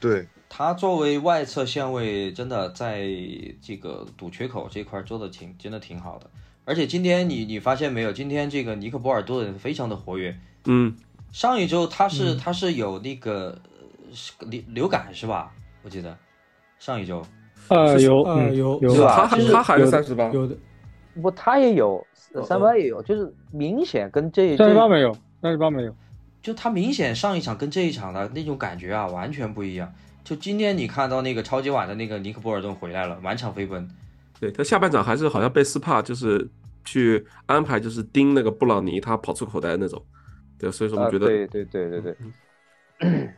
[0.01, 0.27] 对
[0.57, 3.09] 他作为外侧线位，真的在
[3.61, 6.31] 这个堵缺口这块做的挺，真的挺好的。
[6.65, 8.13] 而且今天你你发现没有？
[8.13, 10.39] 今天这个尼克波尔多人非常的活跃。
[10.67, 10.95] 嗯，
[11.33, 13.59] 上一周他是他是有那个
[14.49, 15.53] 流流感是吧？
[15.83, 16.17] 我记得
[16.79, 17.21] 上一周
[17.67, 20.57] 呃有呃有有他他还是三十八有的
[21.21, 22.07] 不他也有
[22.45, 25.93] 三八也有，就是明显跟这三十八没有三十八没有，
[26.41, 29.93] 就他明显上一场跟这一场的那种感觉啊完全不一样。
[30.25, 33.87] 就今天你看到那个超级碗的那个尼克波尔顿回来了，满场飞奔。
[34.41, 36.49] 对他下半场还是好像被斯帕就是
[36.85, 40.03] 去安排，就是盯那个布朗尼，他跑出口袋那种。
[40.59, 42.17] 对，所以说我们觉得，对对对对对。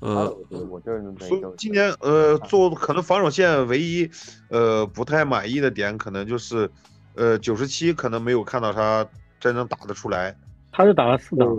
[0.00, 0.28] 呃，
[0.68, 4.10] 我这所以今年呃做可能防守线唯一
[4.48, 6.68] 呃不太满意的点，可能就是
[7.14, 9.06] 呃九十七可能没有看到他
[9.38, 10.36] 真正打得出来。
[10.72, 11.56] 他是打了四档，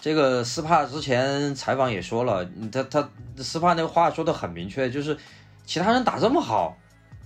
[0.00, 5.16] 这个斯帕之前采访也说了，他他斯帕那个话说的很明确，就是
[5.66, 6.76] 其他人打这么好，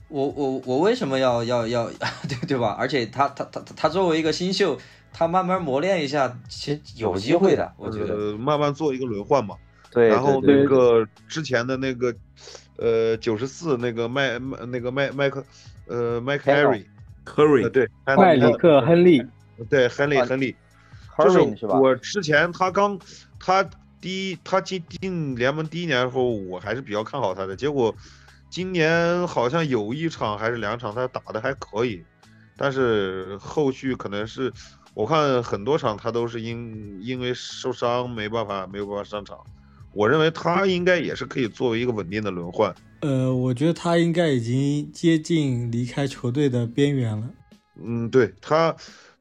[0.09, 1.89] 我我我为什么要要要
[2.29, 2.77] 对对吧？
[2.79, 4.77] 而且他他他他作为一个新秀，
[5.13, 8.15] 他慢慢磨练一下，其实有机会的，我觉得。
[8.15, 9.57] 呃，慢慢做一个轮换嘛。
[9.93, 12.13] 对，然后那个之前的那个，
[12.79, 15.45] 呃，九十四那个麦麦那个麦麦克，
[15.87, 16.85] 呃，麦克 Harry，
[17.25, 19.25] 呃，Curry 对，麦里克·亨利，
[19.71, 20.57] 对，亨利啊亨利
[21.19, 21.67] 就是？
[21.67, 22.99] 我之前他刚
[23.39, 23.63] 他
[24.01, 27.95] 第一他进进联盟第一年的时候，我还是比较看好他的，结果
[28.51, 32.05] 今年好像有一场还是两场他打的还可以，
[32.57, 34.53] 但是后续可能是
[34.95, 39.39] 我看很多场他都是因因为受伤没办法没有办法上场，
[39.93, 42.75] 我认为他应该也是可以作为一个稳定的轮换。
[43.01, 47.29] 呃，我觉得他应该已经接近离开球队的边缘了。
[47.83, 48.75] 嗯，对他，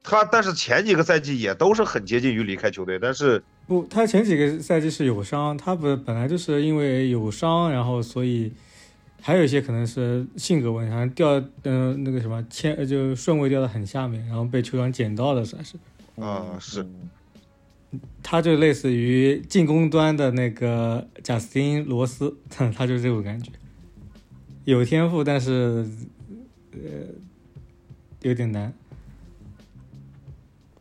[0.04, 8.52] 他但是前几个赛季也都是很接近于离开球队，但是不，他前几个赛季是有伤，他不本来就是因为有伤，然后所以
[9.22, 15.78] 还有一些可能是性格问题，好像掉嗯、呃、那个什么签呃就顺位掉的很下面，然后被球场捡到的算是。
[16.20, 17.10] 啊是嗯
[18.24, 23.52] 他就类似于进攻端的那个贾斯汀罗斯， 他就是这种感觉，
[24.66, 25.88] 有天赋，但是
[26.72, 26.80] 呃
[28.24, 28.74] 有点难。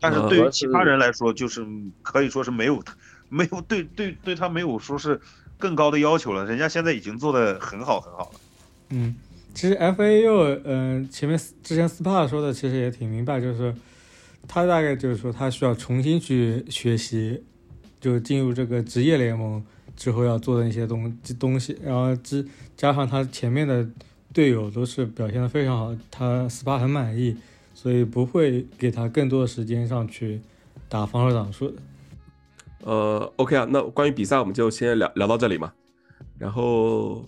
[0.03, 1.65] 但是对于其他人来说，就是
[2.01, 2.83] 可以说是没有
[3.29, 5.19] 没有对对对他没有说是
[5.57, 8.39] 更高的要求了，人家现在已经做的很好很好了。
[8.89, 9.15] 嗯，
[9.53, 13.73] 其实 F A U，嗯、前面之前 SPA 说的其实也挺明白，就是
[14.45, 17.41] 他大概就是说他需要重新去学习，
[18.01, 19.63] 就进入这个职业联盟
[19.95, 22.45] 之后要做的一些东东西，然后之
[22.75, 23.87] 加上他前面的
[24.33, 27.37] 队友都是表现的非常好，他 SPA 很满意，
[27.83, 30.39] 所以不会给他更多的时间上去
[30.87, 31.73] 打防守挡数的。
[32.85, 35.73] 呃，OK 啊，那关于比赛我们就先聊聊到这里嘛。
[36.39, 37.25] 然后，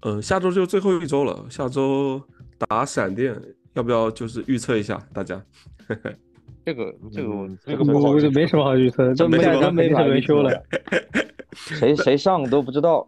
[0.00, 2.20] 嗯、下周就最后一周了，下周
[2.58, 3.40] 打闪电，
[3.74, 5.40] 要不要就是预测一下大家？
[6.66, 10.62] 这个这个嗯这这个不好个不好预测没什么好预测的，这没什么下周肯定是轮休了。
[11.54, 13.06] 谁谁上都不知道。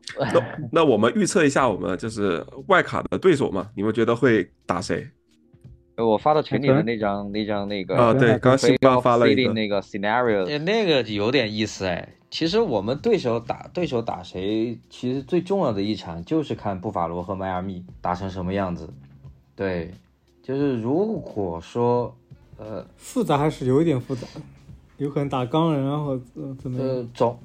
[0.71, 5.05] 那我们预测一下我们就是外卡的对手嘛，你们觉得会打谁？
[6.05, 12.09] 我发到群里的那张那张那个啊，对，刚刚发了一个那个 scenario，哎，那个有点意思哎。
[12.29, 18.93] 其实我们对手打对手打谁，其实最重要的一场就是看布法罗和迈阿密打成什么样子。
[19.55, 19.91] 对，
[20.43, 22.15] 就是如果说
[22.59, 24.27] 呃复杂还是有一点复杂，
[24.99, 26.23] 有可能打钢人啊，或者
[26.61, 26.89] 怎么样。
[26.89, 27.39] 呃总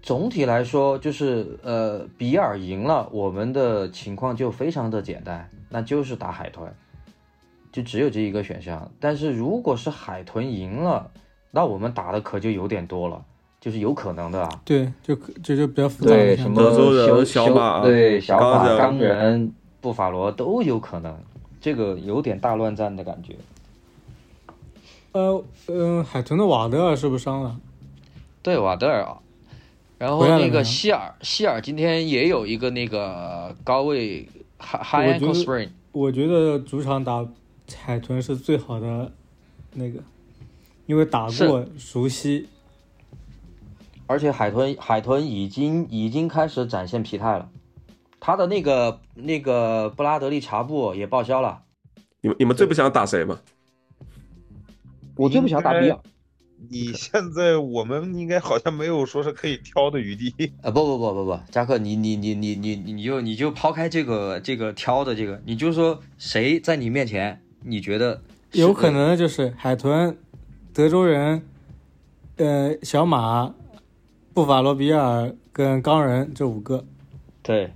[0.00, 6.72] 总体来说，就是呃比尔赢了，我们的情况就非常的简单，那就是打海豚，
[7.70, 8.90] 就只有这一个选项。
[8.98, 11.10] 但是如果是海豚赢了，
[11.50, 13.24] 那我们打的可就有点多了，
[13.60, 14.48] 就是有可能的啊。
[14.64, 21.16] 对，就可就就比较复杂一对，什么德州人修修小马对小马、钢人、布法罗都有可能，
[21.60, 23.36] 这个有点大乱战的感觉。
[25.12, 27.58] 呃呃，海豚的瓦德尔是不是伤了？
[28.42, 29.18] 对瓦德尔啊，
[29.98, 34.28] 然后那个希尔，希尔今天也有一个那个高位
[34.58, 37.26] ankle 得 sprain，我觉得主场打
[37.76, 39.12] 海豚是最好的
[39.74, 40.00] 那个，
[40.86, 42.48] 因为打过熟悉。
[44.06, 47.50] 而且海豚海豚已经已经开始展现疲态了，
[48.18, 51.62] 他的那个那个布拉德利查布也报销了。
[52.22, 53.38] 你们你们最不想打谁吗？
[55.14, 55.98] 我最不想打比尔。
[56.68, 60.52] 你现在我们应该好像没有说是可以挑的余地。
[60.60, 68.20] 啊， 不不不不不，加克，你你你你你你你就你就抛开这个这个挑的这个，你就说谁在你面前，你觉得
[68.52, 70.18] 有可能就是海豚、
[70.74, 71.42] 德州人、
[72.36, 73.54] 呃小马、
[74.34, 76.84] 布法罗比尔跟钢人这五个，
[77.42, 77.72] 对，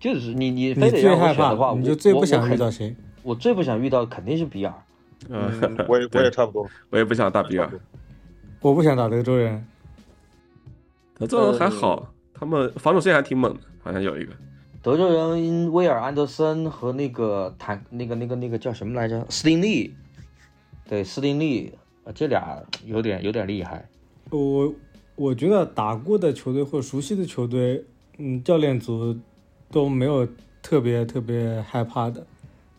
[0.00, 2.94] 就是你你你非得让我最害选的话，怕，你我就最不想遇到谁？
[3.22, 4.74] 我最不想遇到肯定是比尔。
[5.28, 5.50] 嗯，
[5.88, 6.68] 我也我也差不多。
[6.90, 7.70] 我也不想打比尔。
[8.60, 9.66] 我不想打德州人。
[11.18, 14.32] 德州人还好，他们防守线还挺猛的，好像有一个。
[14.82, 19.24] 德州人威尔安德森和那个坦那个那个那个叫什么来着？
[19.28, 19.94] 斯丁利，
[20.88, 21.72] 对，斯丁利，
[22.04, 23.88] 呃这俩有点有点厉害。
[24.30, 24.72] 我
[25.16, 27.84] 我觉得打过的球队或熟悉的球队，
[28.18, 29.18] 嗯，教练组
[29.70, 30.28] 都没有
[30.62, 32.24] 特别特别害怕的。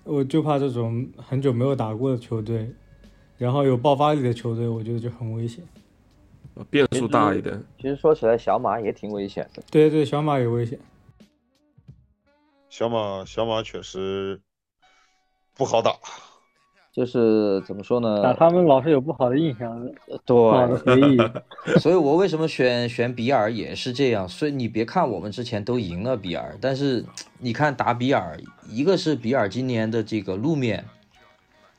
[0.08, 2.74] 我就怕这种很久没有打过的球队，
[3.38, 5.64] 然后有爆发力的球队，我觉得就很危险。
[6.70, 7.62] 变数大一点。
[7.78, 9.62] 其实说起来，小马也挺危险的。
[9.70, 10.80] 对对，小马也危险。
[12.70, 14.40] 小马小马确实
[15.54, 15.92] 不好打。
[16.98, 18.24] 就是怎么说呢？
[18.24, 19.88] 打他们老是有不好的印象，
[20.26, 21.80] 对，不好的回忆。
[21.80, 24.28] 所以我为什么选选比尔也是这样。
[24.28, 27.06] 所以你别看我们之前都赢了比尔，但是
[27.38, 28.36] 你看打比尔，
[28.68, 30.86] 一个是比尔今年的这个路面，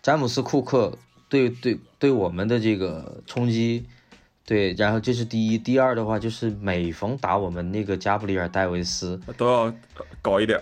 [0.00, 0.92] 詹姆斯库克
[1.28, 3.86] 对对对我们的这个冲击，
[4.46, 5.58] 对，然后这是第一。
[5.58, 9.74] 第二的话就是每逢打我们那个加布里尔戴维斯，都要
[10.22, 10.60] 搞一点。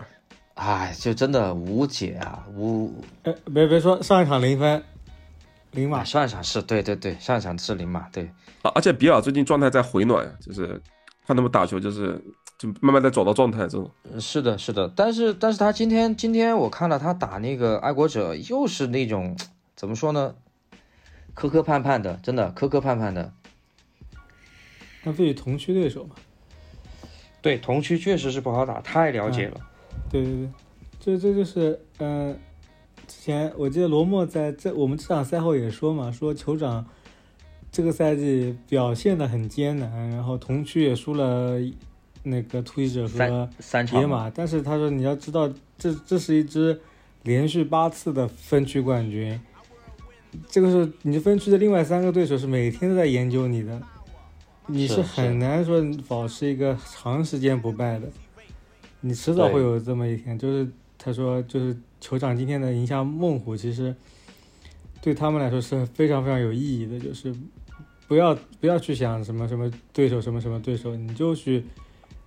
[0.57, 2.90] 哎，就真的无解啊，无。
[3.24, 4.82] 哎，别别说上一场零分，
[5.72, 6.02] 零码。
[6.02, 8.24] 上一场是对对对，上一场是零码，对。
[8.62, 10.80] 啊，而且比尔最近状态在回暖，就是
[11.26, 12.18] 看他们打球，就是
[12.57, 13.90] 就慢慢在找到状态这种。
[14.18, 19.36] 是的，是的，但是但是他今天今天我看了他打那个爱国者，又是那种
[19.74, 20.34] 怎么说呢，
[21.34, 23.30] 磕磕绊绊的，真的磕磕绊绊的。
[25.02, 26.16] 那对于同区对手嘛？
[27.42, 29.61] 对，同区确实是不好打，太了解了。
[30.11, 30.49] 对对对，
[31.01, 32.36] 这这就是嗯，
[33.07, 36.86] 之前我记得罗默在这我们这场赛后也说嘛，说酋长
[37.70, 41.59] 这个赛季表现的很艰难，然后同区也输了
[42.22, 43.49] 那个突袭者和
[43.92, 46.80] 野马，但是他说你要知道，这这是一支
[47.22, 49.38] 连续八次的分区冠军，
[50.49, 53.80] 这个是你分区的另外三个对手是每天都在研究你的，
[54.66, 58.09] 你是很难说保持一个长时间不败的。
[59.07, 63.94] 你迟早会有这么一天，就是他说，就是酋长今天的赢下猛虎，其实
[65.00, 66.98] 对他们来说是非常非常有意义的。
[66.98, 67.32] 就是
[68.09, 71.64] 不要不要去想什么什么对手什么什么对手，你就去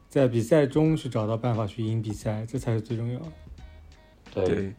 [0.08, 4.46] 在比赛中去找到办法去赢比赛，这才是最重要的。
[4.46, 4.74] 对，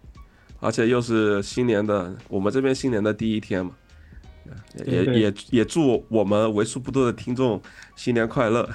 [0.61, 3.72] 而且又是新年的，我们这边新年的第一天嘛，
[4.86, 7.61] 也也也祝我们为数不多的听众
[7.94, 8.66] 新年快乐。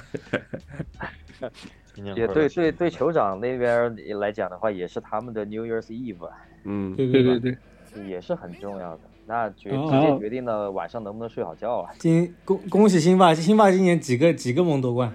[2.04, 6.28] 也对对对，酋长那边来讲的话，也是他们的 New Year's Eve。
[6.64, 7.56] 嗯，对对对对，
[8.06, 9.00] 也是很重要的。
[9.26, 11.90] 那决直接决定了晚上能不能睡好觉啊！
[11.98, 15.12] 今恭恭喜辛巴，辛巴今年几个几个盟夺冠？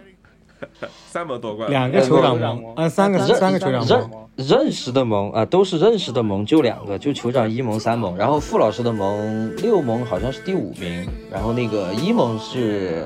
[1.07, 4.27] 三盟夺冠，两个酋长盟啊，三个三个酋长盟。
[4.35, 8.17] 认识的盟啊，都是认识的盟，就两个，就酋长一盟三盟。
[8.17, 13.05] 然后傅老师的盟六盟好像是第五名，然后那个一盟是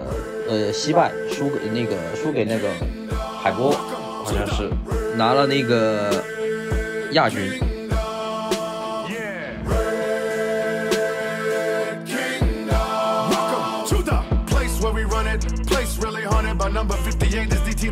[0.50, 2.70] 呃惜败，输给那个输给那个。
[3.46, 3.72] 海波
[4.24, 4.72] 好像是
[5.16, 6.10] 拿了那个
[7.12, 7.66] 亚军。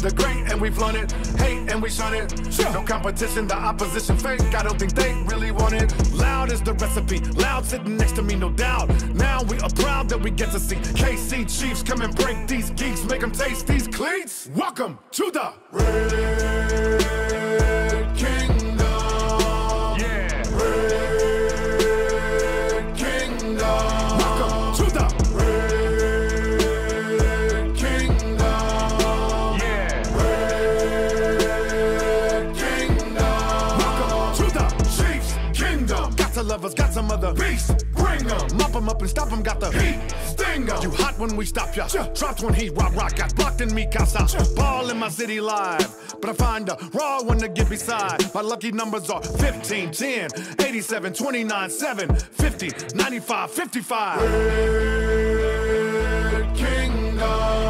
[0.03, 1.11] By number 58 is DT the great, and we've flown it.
[1.39, 2.73] Hate and we shun it.
[2.73, 4.55] No competition, the opposition fake.
[4.55, 6.13] I don't think they really want it.
[6.13, 7.19] Loud is the recipe.
[7.19, 8.89] Loud sitting next to me, no doubt.
[9.13, 12.69] Now we are proud that we get to see KC Chiefs come and break these
[12.71, 14.49] geeks, make them taste these cleats.
[14.55, 16.62] Welcome to the Red
[36.73, 37.85] got some other beast.
[37.93, 39.99] Bring them, mop them up and stop them, got the heat.
[40.25, 40.81] Sting them.
[40.81, 41.87] You hot when we stop ya.
[41.87, 44.25] Dropped when he rock rock, got blocked in me casa.
[44.55, 46.17] Ball in my city live.
[46.21, 48.33] But I find a raw one to get beside.
[48.33, 50.29] My lucky numbers are 15, 10,
[50.61, 54.21] 87, 29, 7, 50, 95, 55.
[56.31, 57.62] Red Kingdom.